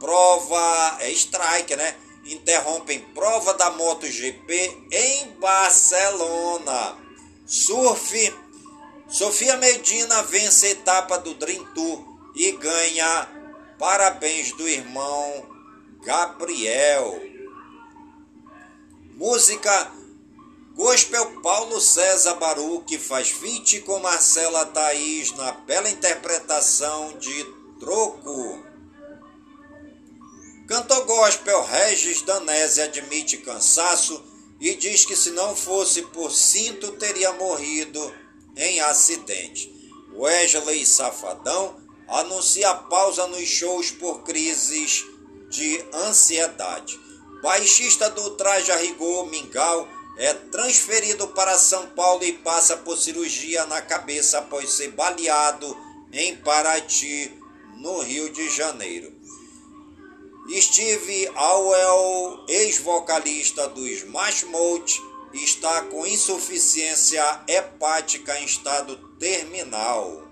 prova, 0.00 0.96
é 1.00 1.10
strike, 1.10 1.76
né? 1.76 1.94
Interrompem 2.24 3.00
prova 3.12 3.52
da 3.52 3.70
MotoGP 3.72 4.86
em 4.90 5.32
Barcelona. 5.38 7.01
Surf. 7.52 8.14
Sofia 9.10 9.58
Medina 9.58 10.22
vence 10.22 10.68
a 10.68 10.70
etapa 10.70 11.18
do 11.18 11.34
Dream 11.34 11.62
Tour 11.74 12.02
e 12.34 12.50
ganha 12.52 13.28
parabéns 13.78 14.52
do 14.52 14.66
irmão 14.66 15.46
Gabriel. 16.02 17.20
Música 19.16 19.92
Gospel 20.74 21.42
Paulo 21.42 21.78
César 21.78 22.36
Baruque 22.36 22.98
faz 22.98 23.28
feat 23.28 23.82
com 23.82 23.98
Marcela 23.98 24.64
Thaís 24.64 25.32
na 25.32 25.52
bela 25.52 25.90
interpretação 25.90 27.18
de 27.18 27.44
Troco. 27.78 28.64
Cantor 30.66 31.04
gospel 31.04 31.62
Regis 31.64 32.22
Danese 32.22 32.80
admite 32.80 33.36
cansaço 33.36 34.31
e 34.62 34.76
diz 34.76 35.04
que 35.04 35.16
se 35.16 35.32
não 35.32 35.56
fosse 35.56 36.02
por 36.02 36.30
cinto 36.30 36.92
teria 36.92 37.32
morrido 37.32 38.14
em 38.56 38.80
acidente. 38.80 39.68
Wesley 40.14 40.86
Safadão 40.86 41.82
anuncia 42.06 42.72
pausa 42.72 43.26
nos 43.26 43.48
shows 43.48 43.90
por 43.90 44.22
crises 44.22 45.04
de 45.50 45.84
ansiedade. 45.92 46.96
Baixista 47.42 48.08
do 48.08 48.36
Traje 48.36 48.70
a 48.70 48.76
Rigor, 48.76 49.26
Mingau, 49.26 49.88
é 50.16 50.32
transferido 50.32 51.26
para 51.28 51.58
São 51.58 51.88
Paulo 51.88 52.22
e 52.22 52.32
passa 52.32 52.76
por 52.76 52.96
cirurgia 52.96 53.66
na 53.66 53.82
cabeça 53.82 54.38
após 54.38 54.70
ser 54.70 54.92
baleado 54.92 55.76
em 56.12 56.36
Paraty, 56.36 57.36
no 57.78 57.98
Rio 57.98 58.32
de 58.32 58.48
Janeiro. 58.48 59.11
Steve 60.50 61.28
Howell, 61.28 62.44
ex-vocalista 62.48 63.68
do 63.68 63.86
Smash 63.86 64.42
Mouth, 64.42 65.00
está 65.32 65.82
com 65.82 66.04
insuficiência 66.04 67.22
hepática 67.46 68.38
em 68.40 68.44
estado 68.44 68.96
terminal. 69.20 70.28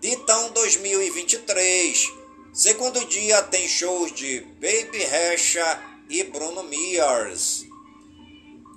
Ditão 0.00 0.50
2023. 0.52 2.12
Segundo 2.54 3.04
dia 3.04 3.42
tem 3.42 3.68
shows 3.68 4.10
de 4.12 4.40
Baby 4.40 5.04
Recha 5.04 5.80
e 6.08 6.24
Bruno 6.24 6.62
Mears. 6.64 7.66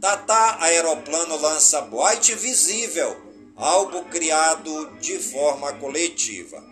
Tata 0.00 0.58
Aeroplano 0.60 1.36
lança 1.36 1.80
Boate 1.82 2.32
Invisível, 2.32 3.16
álbum 3.56 4.04
criado 4.04 4.98
de 4.98 5.18
forma 5.18 5.72
coletiva. 5.74 6.62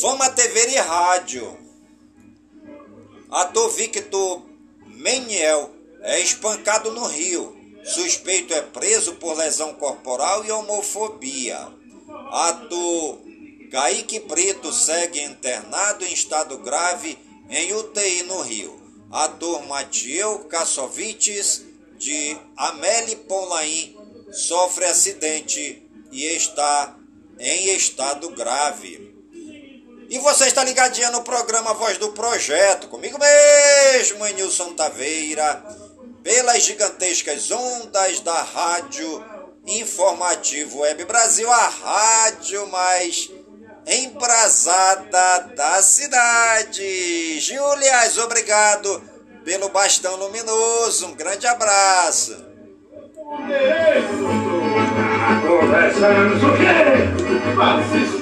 Fama 0.00 0.30
TV 0.30 0.70
e 0.70 0.78
Rádio. 0.78 1.61
Ator 3.32 3.70
Victor 3.70 4.42
Meniel 4.84 5.70
é 6.02 6.20
espancado 6.20 6.92
no 6.92 7.06
Rio. 7.06 7.56
Suspeito 7.82 8.52
é 8.52 8.60
preso 8.60 9.14
por 9.14 9.34
lesão 9.38 9.72
corporal 9.72 10.44
e 10.44 10.52
homofobia. 10.52 11.66
Ator 12.30 13.20
Kaique 13.70 14.20
Brito 14.20 14.70
segue 14.70 15.22
internado 15.22 16.04
em 16.04 16.12
estado 16.12 16.58
grave 16.58 17.18
em 17.48 17.72
UTI 17.72 18.24
no 18.24 18.42
Rio. 18.42 18.78
Ator 19.10 19.66
Matieu 19.66 20.40
Kassovites, 20.40 21.64
de 21.96 22.36
Amélie 22.54 23.16
Ponlain, 23.16 23.96
sofre 24.30 24.84
acidente 24.84 25.82
e 26.10 26.24
está 26.26 26.98
em 27.38 27.74
estado 27.74 28.28
grave. 28.28 29.11
E 30.12 30.18
você 30.18 30.44
está 30.44 30.62
ligadinha 30.62 31.10
no 31.10 31.22
programa 31.22 31.72
Voz 31.72 31.96
do 31.96 32.10
Projeto, 32.10 32.86
comigo 32.88 33.18
mesmo, 33.18 34.22
Nilson 34.26 34.74
Taveira, 34.74 35.64
pelas 36.22 36.64
gigantescas 36.64 37.50
ondas 37.50 38.20
da 38.20 38.42
rádio 38.42 39.24
Informativo 39.66 40.80
Web 40.80 41.06
Brasil, 41.06 41.50
a 41.50 41.66
rádio 41.66 42.66
mais 42.66 43.30
embrasada 43.86 45.48
da 45.56 45.80
cidade. 45.80 47.40
Julias, 47.40 48.18
obrigado 48.18 49.02
pelo 49.46 49.70
bastão 49.70 50.16
luminoso. 50.16 51.06
Um 51.06 51.14
grande 51.14 51.46
abraço. 51.46 52.36
conversamos 55.48 56.42
o 56.42 56.52
quê? 56.58 58.21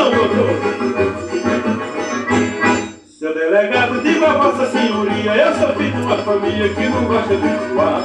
Faça 0.00 0.16
isso 0.16 0.34
não, 0.36 0.46
doutor. 0.46 0.60
Seu 0.62 0.69
delegado, 3.50 4.00
diga 4.02 4.30
a 4.30 4.34
vossa 4.34 4.66
senhoria 4.70 5.34
Eu 5.34 5.54
sou 5.54 5.74
filho 5.74 5.92
de 5.92 6.02
uma 6.02 6.16
família 6.18 6.68
que 6.68 6.88
não 6.88 7.04
gosta 7.04 7.34
de 7.34 7.48
voar. 7.74 8.02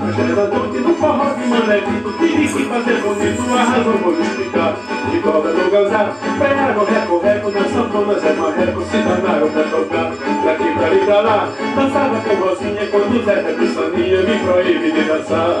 Mas 0.00 0.18
essa 0.18 0.46
noite 0.48 0.78
no 0.78 0.94
forró 0.94 1.34
de 1.34 1.46
manequito 1.46 2.12
Tive 2.18 2.48
que 2.48 2.64
fazer 2.64 2.94
bonito, 3.00 3.54
a 3.54 3.62
razão 3.62 3.92
vou 3.98 4.20
explicar 4.20 4.76
De 5.10 5.18
cobra 5.20 5.52
no 5.52 5.70
gozar, 5.70 6.16
pegaram 6.38 6.84
reco-reco 6.84 7.50
Na 7.50 7.64
sanfona 7.68 8.18
Zé 8.18 8.32
Marreco 8.32 8.82
se 8.82 8.96
danaram 8.96 9.50
pra 9.50 9.62
tocar. 9.64 10.12
Daqui 10.44 10.74
pra 10.74 10.86
ali 10.86 10.98
pra 11.04 11.20
lá, 11.20 11.48
dançava 11.76 12.20
com 12.20 12.34
Rosinha 12.34 12.86
Quando 12.90 13.24
Zé 13.24 13.34
da 13.36 13.52
Pissaninha 13.52 14.22
me 14.22 14.38
proíbe 14.40 14.92
de 14.92 15.02
dançar. 15.02 15.60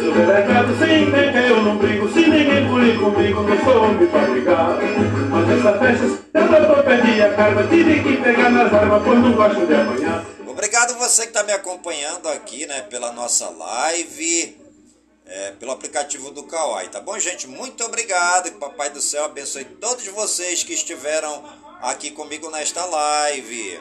Seu 0.00 0.12
delegado, 0.12 0.76
se 0.76 0.94
entende 0.94 1.48
eu 1.48 1.62
não 1.62 1.76
brigo 1.76 2.08
Se 2.08 2.20
ninguém 2.20 2.66
pulir 2.66 2.98
comigo, 2.98 3.42
não 3.42 3.58
sou 3.58 3.84
homem 3.84 4.06
pra 4.06 4.20
brigar. 4.20 4.78
Mas 5.30 5.50
essa 5.50 5.72
festa, 5.78 6.24
eu 6.34 6.48
doutor 6.48 6.84
perdi 6.84 7.22
a 7.22 7.28
calma 7.30 7.62
Tive 7.64 8.00
que 8.00 8.16
pegar 8.16 8.34
pegar 8.34 8.50
não 8.70 9.32
gosto 9.34 9.66
de 9.66 9.74
apanhar. 9.74 10.24
Obrigado 10.46 10.94
você 10.98 11.22
que 11.22 11.28
está 11.28 11.42
me 11.42 11.52
acompanhando 11.52 12.28
aqui, 12.28 12.66
né, 12.66 12.82
pela 12.82 13.12
nossa 13.12 13.48
live, 13.50 14.56
é, 15.26 15.50
pelo 15.52 15.72
aplicativo 15.72 16.30
do 16.30 16.44
Kawai, 16.44 16.88
tá 16.88 17.00
bom, 17.00 17.18
gente? 17.18 17.46
Muito 17.46 17.84
obrigado, 17.84 18.50
que 18.50 18.58
Papai 18.58 18.90
do 18.90 19.00
Céu 19.00 19.24
abençoe 19.24 19.64
todos 19.64 20.06
vocês 20.06 20.62
que 20.62 20.74
estiveram 20.74 21.42
aqui 21.82 22.10
comigo 22.10 22.50
nesta 22.50 22.84
live. 22.84 23.80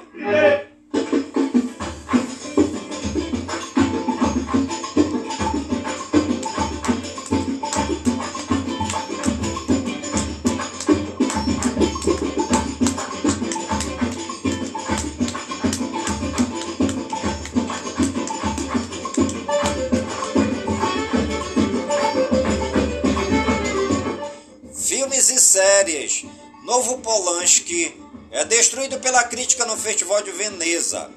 Séries. 25.54 26.26
Novo 26.64 26.98
Polanski 26.98 27.96
é 28.32 28.44
destruído 28.44 29.00
pela 29.00 29.24
crítica 29.26 29.66
no 29.66 29.78
Festival 29.78 30.24
de 30.24 30.32
Veneza. 30.32 31.12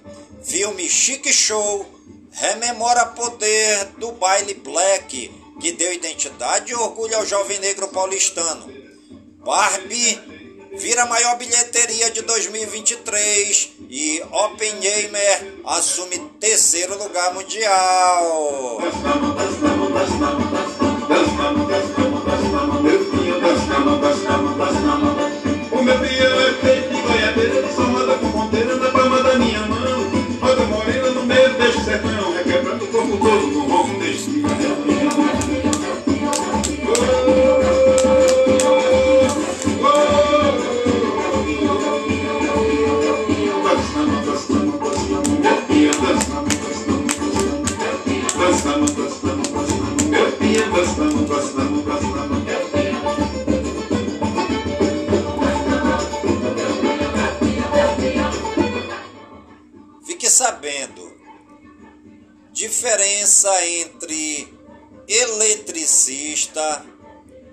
Filme 0.44 0.86
Chic 0.88 1.32
Show 1.32 1.86
rememora 2.32 3.06
poder 3.06 3.86
do 3.96 4.12
baile 4.12 4.52
black 4.52 5.32
que 5.58 5.72
deu 5.72 5.90
identidade 5.90 6.70
e 6.70 6.74
orgulho 6.74 7.16
ao 7.16 7.24
jovem 7.24 7.58
negro 7.60 7.88
paulistano. 7.88 8.70
Barbie 9.42 10.20
vira 10.74 11.04
a 11.04 11.06
maior 11.06 11.38
bilheteria 11.38 12.10
de 12.10 12.20
2023 12.20 13.70
e 13.88 14.22
Oppenheimer 14.30 15.60
assume 15.64 16.18
terceiro 16.38 16.98
lugar 16.98 17.32
mundial. 17.32 18.80
Diferença 63.46 63.66
entre 63.66 64.48
eletricista 65.06 66.84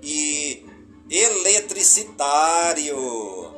e 0.02 0.66
eletricitário. 1.10 3.54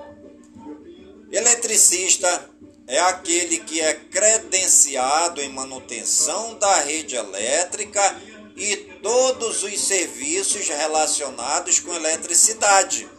Eletricista 1.32 2.50
é 2.88 3.00
aquele 3.00 3.60
que 3.60 3.80
é 3.82 3.94
credenciado 3.94 5.42
em 5.42 5.50
manutenção 5.50 6.56
da 6.56 6.82
rede 6.82 7.16
elétrica 7.16 8.22
e 8.56 8.76
todos 9.02 9.64
os 9.64 9.80
serviços 9.80 10.68
relacionados 10.68 11.80
com 11.80 11.94
eletricidade. 11.94 13.10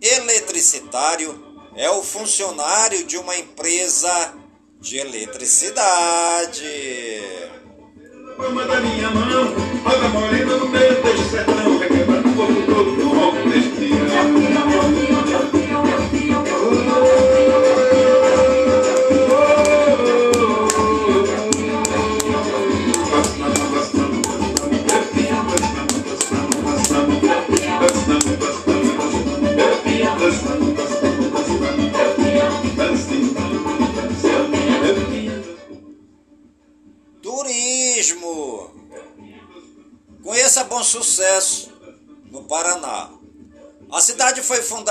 Eletricitário 0.00 1.44
é 1.74 1.90
o 1.90 2.02
funcionário 2.02 3.04
de 3.04 3.16
uma 3.16 3.36
empresa 3.36 4.34
de 4.80 4.98
eletricidade. 4.98 6.62
Palma 8.36 8.66
da 8.66 8.80
minha 8.82 9.10
mão, 9.10 9.54
roda 9.82 10.08
morena 10.10 10.56
no 10.56 10.68
meio 10.68 11.02
deste 11.02 11.24
sertão, 11.30 11.78
requebrando 11.78 12.28
o 12.28 12.34
corpo 12.34 12.62
todo 12.66 12.90
no 12.92 13.08
ronco 13.08 13.48
deste 13.48 13.85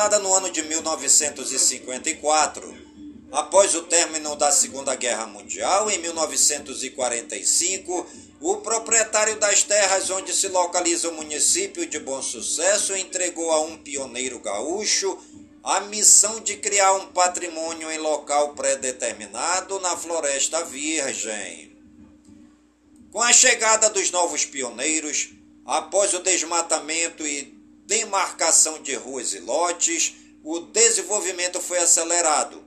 fundada 0.06 0.20
no 0.20 0.36
ano 0.36 0.51
de 0.51 0.62
1954. 0.62 2.86
Após 3.32 3.74
o 3.74 3.82
término 3.84 4.36
da 4.36 4.51
Segunda 4.51 4.93
Guerra 4.93 5.26
Mundial, 5.26 5.89
em 5.89 5.97
1945, 5.97 8.06
o 8.39 8.58
proprietário 8.58 9.39
das 9.39 9.64
terras 9.64 10.12
onde 10.12 10.32
se 10.32 10.47
localiza 10.47 11.10
o 11.10 11.16
município 11.16 11.88
de 11.88 11.97
Bom 11.97 12.22
Sucesso 12.22 12.95
entregou 12.95 13.51
a 13.51 13.62
um 13.62 13.78
pioneiro 13.78 14.38
gaúcho 14.39 15.18
a 15.64 15.80
missão 15.82 16.39
de 16.39 16.58
criar 16.58 16.93
um 16.93 17.08
patrimônio 17.08 17.89
em 17.89 17.97
local 17.97 18.53
pré-determinado 18.53 19.80
na 19.80 19.97
Floresta 19.97 20.64
Virgem. 20.66 21.76
Com 23.12 23.24
a 23.24 23.34
chegada 23.34 23.89
dos 23.89 24.12
novos 24.12 24.45
pioneiros, 24.45 25.30
após 25.66 26.14
o 26.14 26.20
desmatamento 26.20 27.26
e 27.26 27.55
demarcação 27.86 28.81
de 28.81 28.95
ruas 28.95 29.33
e 29.33 29.39
lotes, 29.39 30.15
o 30.43 30.59
desenvolvimento 30.59 31.59
foi 31.59 31.79
acelerado. 31.79 32.63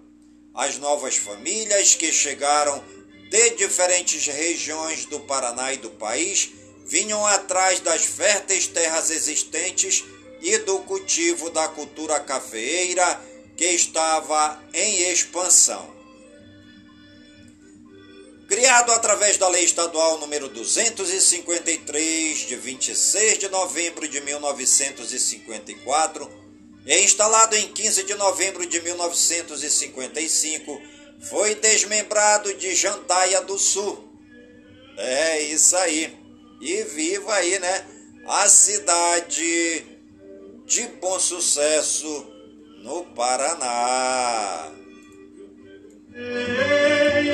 As 0.55 0.79
novas 0.79 1.17
famílias 1.17 1.95
que 1.95 2.13
chegaram 2.13 2.83
de 3.31 3.51
diferentes 3.51 4.27
regiões 4.27 5.05
do 5.05 5.21
Paraná 5.21 5.73
e 5.73 5.77
do 5.77 5.91
país 5.91 6.51
vinham 6.87 7.25
atrás 7.27 7.81
das 7.81 8.05
férteis 8.05 8.67
terras 8.67 9.11
existentes 9.11 10.05
e 10.41 10.57
do 10.59 10.79
cultivo 10.81 11.51
da 11.51 11.69
cultura 11.69 12.19
cafeeira 12.21 13.21
que 13.57 13.67
estava 13.67 14.63
em 14.73 15.11
expansão. 15.11 15.98
Criado 18.49 18.91
através 18.93 19.37
da 19.37 19.47
Lei 19.47 19.63
Estadual 19.63 20.17
número 20.17 20.49
253, 20.49 22.47
de 22.47 22.57
26 22.57 23.41
de 23.41 23.49
novembro 23.51 24.09
de 24.09 24.23
1954, 24.23 26.49
e 26.87 27.05
instalado 27.05 27.55
em 27.55 27.69
15 27.69 28.05
de 28.05 28.15
novembro 28.15 28.65
de 28.65 28.81
1955, 28.81 30.81
foi 31.29 31.57
desmembrado 31.57 32.55
de 32.55 32.75
Jandaia 32.75 33.43
do 33.43 33.59
Sul. 33.59 34.09
É 34.97 35.43
isso 35.43 35.77
aí. 35.77 36.19
E 36.59 36.85
viva 36.85 37.35
aí, 37.35 37.59
né? 37.59 37.87
A 38.27 38.49
cidade 38.49 39.85
de 40.65 40.87
Bom 41.03 41.21
Sucesso, 41.21 42.27
no 42.79 43.05
Paraná. 43.15 44.78
Hey, 46.19 47.29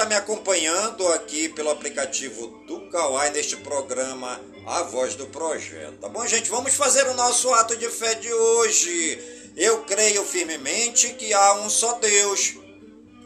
está 0.00 0.08
me 0.08 0.14
acompanhando 0.14 1.06
aqui 1.08 1.46
pelo 1.50 1.68
aplicativo 1.68 2.46
do 2.66 2.88
Kawai 2.88 3.30
neste 3.32 3.54
programa 3.58 4.40
A 4.66 4.82
Voz 4.84 5.14
do 5.14 5.26
Projeto. 5.26 5.98
Tá 6.00 6.08
bom, 6.08 6.26
gente? 6.26 6.48
Vamos 6.48 6.74
fazer 6.74 7.06
o 7.06 7.12
nosso 7.12 7.52
ato 7.52 7.76
de 7.76 7.86
fé 7.90 8.14
de 8.14 8.32
hoje. 8.32 9.52
Eu 9.54 9.82
creio 9.82 10.24
firmemente 10.24 11.10
que 11.10 11.34
há 11.34 11.52
um 11.56 11.68
só 11.68 11.98
Deus, 11.98 12.54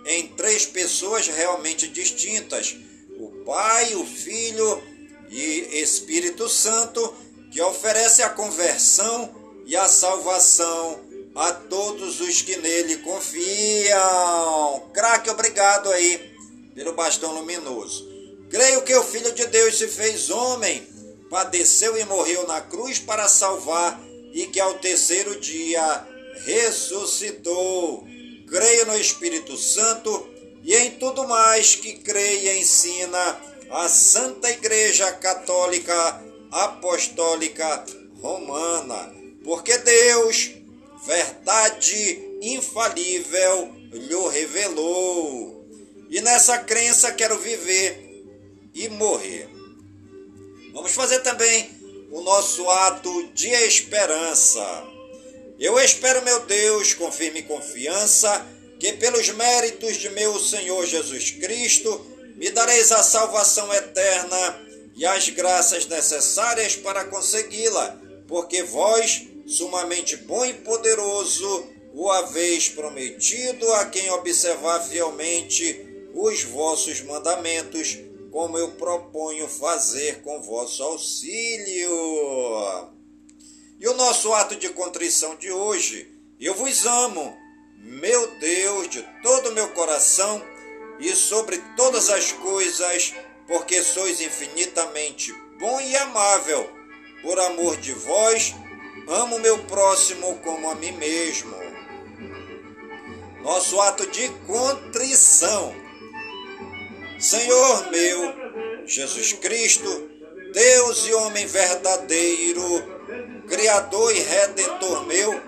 em 0.04 0.26
três 0.26 0.66
pessoas 0.66 1.28
realmente 1.28 1.86
distintas: 1.86 2.74
o 3.20 3.28
Pai, 3.44 3.94
o 3.94 4.04
Filho 4.04 4.82
e 5.30 5.80
Espírito 5.80 6.48
Santo, 6.48 7.14
que 7.52 7.62
oferece 7.62 8.20
a 8.20 8.30
conversão 8.30 9.32
e 9.64 9.76
a 9.76 9.86
salvação 9.86 11.04
a 11.36 11.52
todos 11.52 12.20
os 12.20 12.42
que 12.42 12.56
nele 12.56 12.96
confiam. 12.96 14.90
Craque, 14.92 15.30
obrigado 15.30 15.88
aí 15.92 16.33
pelo 16.74 16.92
bastão 16.92 17.32
luminoso. 17.32 18.08
Creio 18.50 18.82
que 18.82 18.94
o 18.94 19.02
Filho 19.02 19.32
de 19.32 19.46
Deus 19.46 19.78
se 19.78 19.88
fez 19.88 20.30
homem, 20.30 20.86
padeceu 21.30 21.98
e 21.98 22.04
morreu 22.04 22.46
na 22.46 22.60
cruz 22.60 22.98
para 22.98 23.28
salvar, 23.28 24.00
e 24.32 24.46
que 24.48 24.60
ao 24.60 24.74
terceiro 24.74 25.38
dia 25.40 26.06
ressuscitou. 26.44 28.04
Creio 28.48 28.86
no 28.86 28.96
Espírito 28.96 29.56
Santo 29.56 30.28
e 30.62 30.74
em 30.74 30.92
tudo 30.92 31.26
mais 31.28 31.76
que 31.76 31.94
creia 31.94 32.54
e 32.54 32.60
ensina 32.60 33.40
a 33.70 33.88
Santa 33.88 34.50
Igreja 34.50 35.12
Católica 35.12 36.22
Apostólica 36.50 37.84
Romana. 38.20 39.14
Porque 39.44 39.76
Deus 39.78 40.52
verdade 41.06 42.38
infalível 42.40 43.70
lhe 43.92 44.28
revelou. 44.30 45.53
E 46.14 46.20
nessa 46.20 46.58
crença 46.58 47.10
quero 47.10 47.36
viver 47.40 48.22
e 48.72 48.88
morrer. 48.88 49.48
Vamos 50.72 50.92
fazer 50.92 51.18
também 51.22 51.68
o 52.12 52.20
nosso 52.20 52.70
ato 52.70 53.30
de 53.34 53.48
esperança. 53.48 54.62
Eu 55.58 55.76
espero, 55.80 56.22
meu 56.22 56.46
Deus, 56.46 56.94
com 56.94 57.10
firme 57.10 57.42
confiança, 57.42 58.46
que 58.78 58.92
pelos 58.92 59.28
méritos 59.30 59.96
de 59.96 60.08
meu 60.10 60.38
Senhor 60.38 60.86
Jesus 60.86 61.32
Cristo 61.32 62.06
me 62.36 62.48
dareis 62.48 62.92
a 62.92 63.02
salvação 63.02 63.74
eterna 63.74 64.62
e 64.94 65.04
as 65.04 65.28
graças 65.30 65.84
necessárias 65.86 66.76
para 66.76 67.06
consegui-la, 67.06 68.00
porque 68.28 68.62
vós 68.62 69.26
sumamente 69.48 70.16
bom 70.18 70.44
e 70.44 70.54
poderoso, 70.54 71.66
o 71.92 72.08
haveis 72.08 72.68
prometido 72.68 73.72
a 73.72 73.86
quem 73.86 74.08
observar 74.12 74.78
fielmente 74.80 75.83
os 76.14 76.44
vossos 76.44 77.02
mandamentos, 77.02 77.98
como 78.30 78.56
eu 78.56 78.72
proponho 78.72 79.46
fazer 79.48 80.22
com 80.22 80.40
vosso 80.40 80.82
auxílio. 80.82 81.90
E 83.78 83.86
o 83.86 83.94
nosso 83.94 84.32
ato 84.32 84.56
de 84.56 84.70
contrição 84.70 85.36
de 85.36 85.50
hoje, 85.50 86.10
eu 86.40 86.54
vos 86.54 86.86
amo, 86.86 87.36
meu 87.78 88.38
Deus, 88.38 88.88
de 88.88 89.02
todo 89.22 89.50
o 89.50 89.52
meu 89.52 89.68
coração 89.70 90.42
e 90.98 91.14
sobre 91.14 91.60
todas 91.76 92.08
as 92.08 92.32
coisas, 92.32 93.12
porque 93.46 93.82
sois 93.82 94.20
infinitamente 94.20 95.32
bom 95.58 95.80
e 95.80 95.96
amável. 95.96 96.72
Por 97.22 97.38
amor 97.40 97.76
de 97.78 97.92
vós, 97.92 98.54
Amo 99.06 99.38
meu 99.38 99.58
próximo 99.64 100.38
como 100.38 100.70
a 100.70 100.74
mim 100.74 100.92
mesmo. 100.92 101.54
Nosso 103.42 103.78
ato 103.78 104.06
de 104.06 104.30
contrição. 104.46 105.74
Senhor 107.18 107.90
meu, 107.90 108.34
Jesus 108.86 109.32
Cristo, 109.34 110.10
Deus 110.52 111.06
e 111.06 111.14
homem 111.14 111.46
verdadeiro, 111.46 112.62
Criador 113.48 114.14
e 114.14 114.20
Redentor 114.20 115.06
meu, 115.06 115.40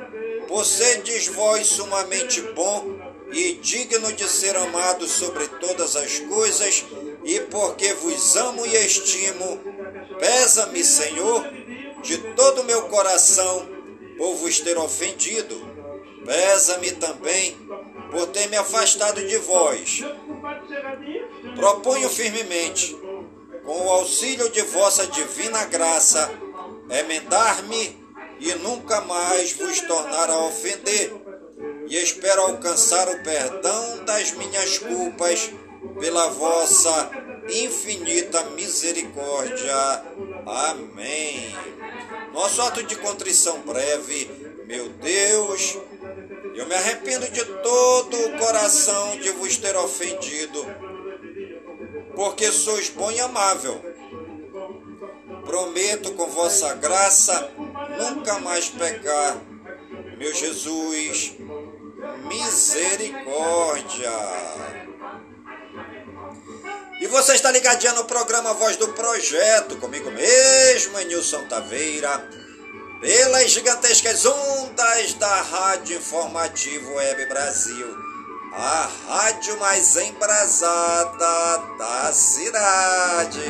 possedes 0.49 1.27
vós 1.29 1.67
sumamente 1.67 2.41
bom 2.41 2.99
e 3.33 3.55
digno 3.55 4.13
de 4.13 4.29
ser 4.29 4.57
amado 4.57 5.07
sobre 5.09 5.47
todas 5.49 5.97
as 5.97 6.21
coisas, 6.21 6.85
e 7.25 7.41
porque 7.41 7.93
vos 7.95 8.37
amo 8.37 8.65
e 8.65 8.77
estimo, 8.87 9.61
pesa-me, 10.19 10.85
Senhor, 10.85 11.45
de 12.03 12.19
todo 12.35 12.63
o 12.63 12.65
meu 12.65 12.83
coração 12.83 13.69
por 14.17 14.35
vos 14.37 14.61
ter 14.61 14.79
ofendido. 14.79 15.77
Pesa-me 16.25 16.91
também 16.93 17.57
por 18.11 18.27
ter 18.29 18.49
me 18.49 18.57
afastado 18.57 19.25
de 19.25 19.37
vós. 19.39 20.03
Proponho 21.57 22.09
firmemente, 22.11 22.97
com 23.65 23.87
o 23.87 23.91
auxílio 23.91 24.49
de 24.51 24.63
vossa 24.63 25.07
divina 25.07 25.65
graça, 25.65 26.31
emendar-me 26.91 27.99
e 28.39 28.55
nunca 28.57 29.01
mais 29.01 29.53
vos 29.53 29.81
tornar 29.81 30.31
a 30.31 30.45
ofender. 30.47 31.13
E 31.89 31.97
espero 31.97 32.43
alcançar 32.43 33.09
o 33.09 33.23
perdão 33.23 34.05
das 34.05 34.33
minhas 34.33 34.79
culpas 34.79 35.51
pela 35.99 36.29
vossa 36.29 37.11
infinita 37.49 38.43
misericórdia. 38.51 40.05
Amém. 40.47 41.55
Nosso 42.33 42.61
ato 42.63 42.83
de 42.83 42.97
contrição 42.97 43.61
breve, 43.61 44.31
meu 44.67 44.89
Deus, 44.89 45.79
eu 46.55 46.67
me 46.67 46.75
arrependo 46.75 47.29
de 47.31 47.45
todo 47.45 48.17
o 48.17 48.39
coração 48.39 49.17
de 49.19 49.31
vos 49.31 49.57
ter 49.57 49.77
ofendido, 49.77 50.67
porque 52.17 52.51
sois 52.51 52.89
bom 52.89 53.11
e 53.11 53.21
amável. 53.21 53.79
Prometo 55.45 56.13
com 56.15 56.27
vossa 56.29 56.75
graça 56.75 57.53
nunca 57.99 58.41
mais 58.41 58.69
pecar. 58.71 59.37
Meu 60.17 60.35
Jesus, 60.35 61.35
misericórdia. 62.27 64.11
E 67.01 67.07
você 67.07 67.35
está 67.35 67.53
ligadinha 67.53 67.93
no 67.93 68.07
programa 68.07 68.55
Voz 68.55 68.77
do 68.77 68.89
Projeto, 68.89 69.77
comigo 69.77 70.11
mesmo, 70.11 70.99
Nilson 71.01 71.47
Taveira, 71.47 72.27
pelas 73.03 73.51
gigantescas 73.51 74.25
ondas 74.25 75.13
da 75.15 75.43
Rádio 75.43 75.99
Informativo 75.99 76.95
Web 76.95 77.27
Brasil, 77.27 78.06
a 78.59 78.89
rádio 79.09 79.59
mais 79.61 79.97
embrasada 79.97 81.63
da 81.79 82.11
cidade. 82.11 83.41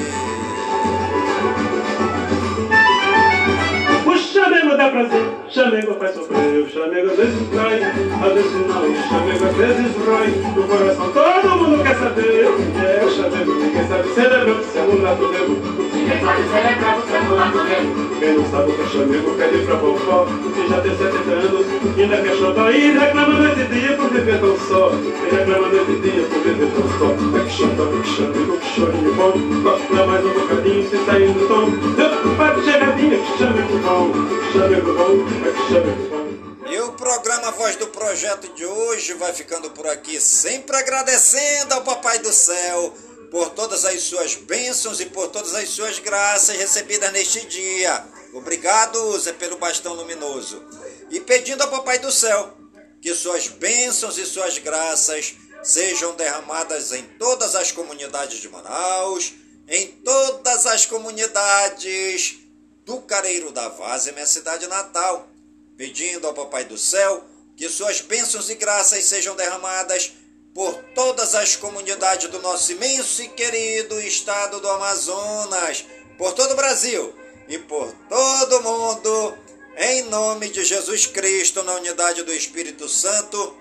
O 4.04 4.18
chamego 4.18 4.76
dá 4.76 4.90
prazer, 4.90 5.28
chamego 5.48 5.94
faz 5.94 6.14
sofrer, 6.14 6.64
o 6.64 6.68
chamego 6.70 7.10
às 7.10 7.16
vezes 7.16 7.48
trai, 7.50 7.82
às 7.84 8.32
vezes 8.34 8.52
não, 8.66 8.82
o 8.82 9.08
chamego 9.08 9.44
às 9.46 9.56
vezes 9.56 9.96
rói, 10.04 10.28
o 10.56 10.68
coração 10.68 11.12
todo 11.12 11.56
mundo 11.56 11.82
quer 11.84 11.94
saber 11.96 12.46
o 12.46 12.56
que 12.56 12.86
é 12.86 13.04
o 13.04 13.10
chamego, 13.10 13.54
ninguém 13.54 13.88
sabe 13.88 14.14
celebrar, 14.14 14.62
se 14.64 14.78
é 14.78 15.02
lado 15.02 15.32
debo. 15.32 15.86
Ninguém 16.06 16.18
pode 16.18 16.42
celebrar 16.48 16.98
o 16.98 17.02
seu 17.06 17.34
lado 17.34 17.64
dele. 17.64 18.06
Quem 18.18 18.32
não 18.34 18.50
sabe 18.50 18.70
o 18.70 18.74
que 18.74 18.82
é 18.82 18.86
chamego 18.86 19.34
pede 19.34 19.64
pra 19.66 19.74
vovó, 19.76 20.26
que 20.26 20.68
já 20.68 20.80
tem 20.80 20.96
70 20.96 21.30
anos, 21.30 21.66
ainda 21.96 22.16
quer 22.22 22.36
xodó 22.36 22.70
e 22.70 22.98
reclama 22.98 23.34
noite 23.34 23.60
e 23.60 23.64
dia 23.66 23.95
viver 24.36 24.40
tão 24.40 24.68
só, 24.68 24.90
e 24.92 25.34
reclama 25.34 25.68
noite 25.68 25.92
e 25.92 26.00
dia 26.00 26.28
por 26.28 26.42
viver 26.42 26.70
tão 26.72 26.98
só. 26.98 27.06
É 27.36 27.44
que 27.44 27.50
xodó, 27.50 28.02
que 28.02 28.08
chamego, 28.16 28.58
que 28.58 28.74
chorinho 28.74 29.14
bom, 29.14 29.32
toca 29.62 30.06
mais 30.06 30.24
um 30.24 30.34
bocadinho 30.34 30.90
se 30.90 31.04
tá 31.04 31.18
indo 31.18 31.48
tom, 31.48 31.68
eu 32.00 32.34
bate 32.36 32.64
chegadinha, 32.64 33.18
que 33.18 33.38
chamego 33.38 33.78
bom, 33.78 34.12
que 34.12 34.52
chamego 34.52 34.92
bom, 34.94 35.46
é 35.46 35.52
que 35.52 35.72
chamego 35.72 36.08
bom. 36.10 36.26
E 36.68 36.80
o 36.80 36.92
programa 36.92 37.52
Voz 37.52 37.76
do 37.76 37.86
Projeto 37.86 38.52
de 38.54 38.66
hoje 38.66 39.14
vai 39.14 39.32
ficando 39.32 39.70
por 39.70 39.86
aqui, 39.86 40.20
sempre 40.20 40.76
agradecendo 40.76 41.74
ao 41.74 41.82
Papai 41.82 42.18
do 42.18 42.32
Céu 42.32 42.92
por 43.30 43.50
todas 43.50 43.84
as 43.84 44.00
suas 44.02 44.34
bênçãos 44.34 45.00
e 45.00 45.06
por 45.06 45.28
todas 45.28 45.54
as 45.54 45.68
suas 45.68 45.98
graças 45.98 46.56
recebidas 46.56 47.12
neste 47.12 47.46
dia. 47.46 48.04
Obrigado, 48.32 49.18
Zé, 49.18 49.32
pelo 49.32 49.56
bastão 49.56 49.94
luminoso. 49.94 50.62
E 51.10 51.20
pedindo 51.20 51.62
ao 51.62 51.70
Papai 51.70 51.98
do 51.98 52.10
Céu 52.10 52.52
que 53.00 53.14
suas 53.14 53.48
bênçãos 53.48 54.18
e 54.18 54.26
suas 54.26 54.58
graças 54.58 55.34
sejam 55.62 56.14
derramadas 56.14 56.92
em 56.92 57.02
todas 57.18 57.54
as 57.54 57.72
comunidades 57.72 58.40
de 58.40 58.48
Manaus, 58.48 59.32
em 59.68 59.88
todas 60.04 60.66
as 60.66 60.86
comunidades 60.86 62.38
do 62.84 63.00
Careiro 63.00 63.50
da 63.50 63.68
Vaza, 63.68 64.12
minha 64.12 64.26
cidade 64.26 64.66
natal 64.66 65.28
pedindo 65.76 66.26
ao 66.26 66.34
Papai 66.34 66.64
do 66.64 66.78
Céu 66.78 67.24
que 67.56 67.68
suas 67.68 68.00
bênçãos 68.00 68.50
e 68.50 68.54
graças 68.54 69.04
sejam 69.04 69.34
derramadas 69.34 70.12
por 70.54 70.74
todas 70.94 71.34
as 71.34 71.56
comunidades 71.56 72.30
do 72.30 72.40
nosso 72.40 72.72
imenso 72.72 73.22
e 73.22 73.28
querido 73.28 74.00
estado 74.00 74.60
do 74.60 74.68
Amazonas, 74.70 75.84
por 76.16 76.32
todo 76.32 76.52
o 76.52 76.56
Brasil 76.56 77.14
e 77.48 77.58
por 77.58 77.92
todo 78.08 78.58
o 78.58 78.62
mundo, 78.62 79.38
em 79.78 80.04
nome 80.04 80.48
de 80.48 80.64
Jesus 80.64 81.04
Cristo, 81.04 81.62
na 81.62 81.74
unidade 81.74 82.22
do 82.22 82.32
Espírito 82.32 82.88
Santo. 82.88 83.54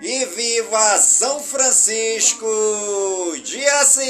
E 0.00 0.24
viva 0.26 0.98
São 0.98 1.40
Francisco 1.42 2.46
de 3.42 3.66
Assis! 3.66 4.04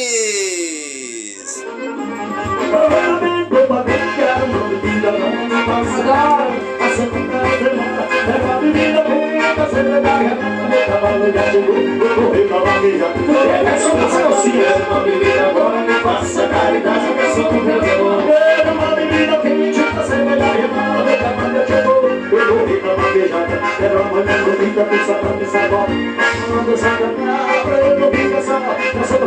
Faça 16.02 16.42
uma 18.72 18.94
bebida 18.94 19.38
que 19.40 19.48
me. 19.48 19.80
vida, 24.60 24.84
pensa 24.84 25.14
pra 25.14 25.32
pensar 25.32 25.64
agora. 25.64 25.90
Manda 25.90 26.72
essa 26.72 26.90
pra 27.64 27.78
eu 27.78 27.98
não 27.98 28.10
fico 28.10 28.30
tá 28.30 29.04
só 29.04 29.20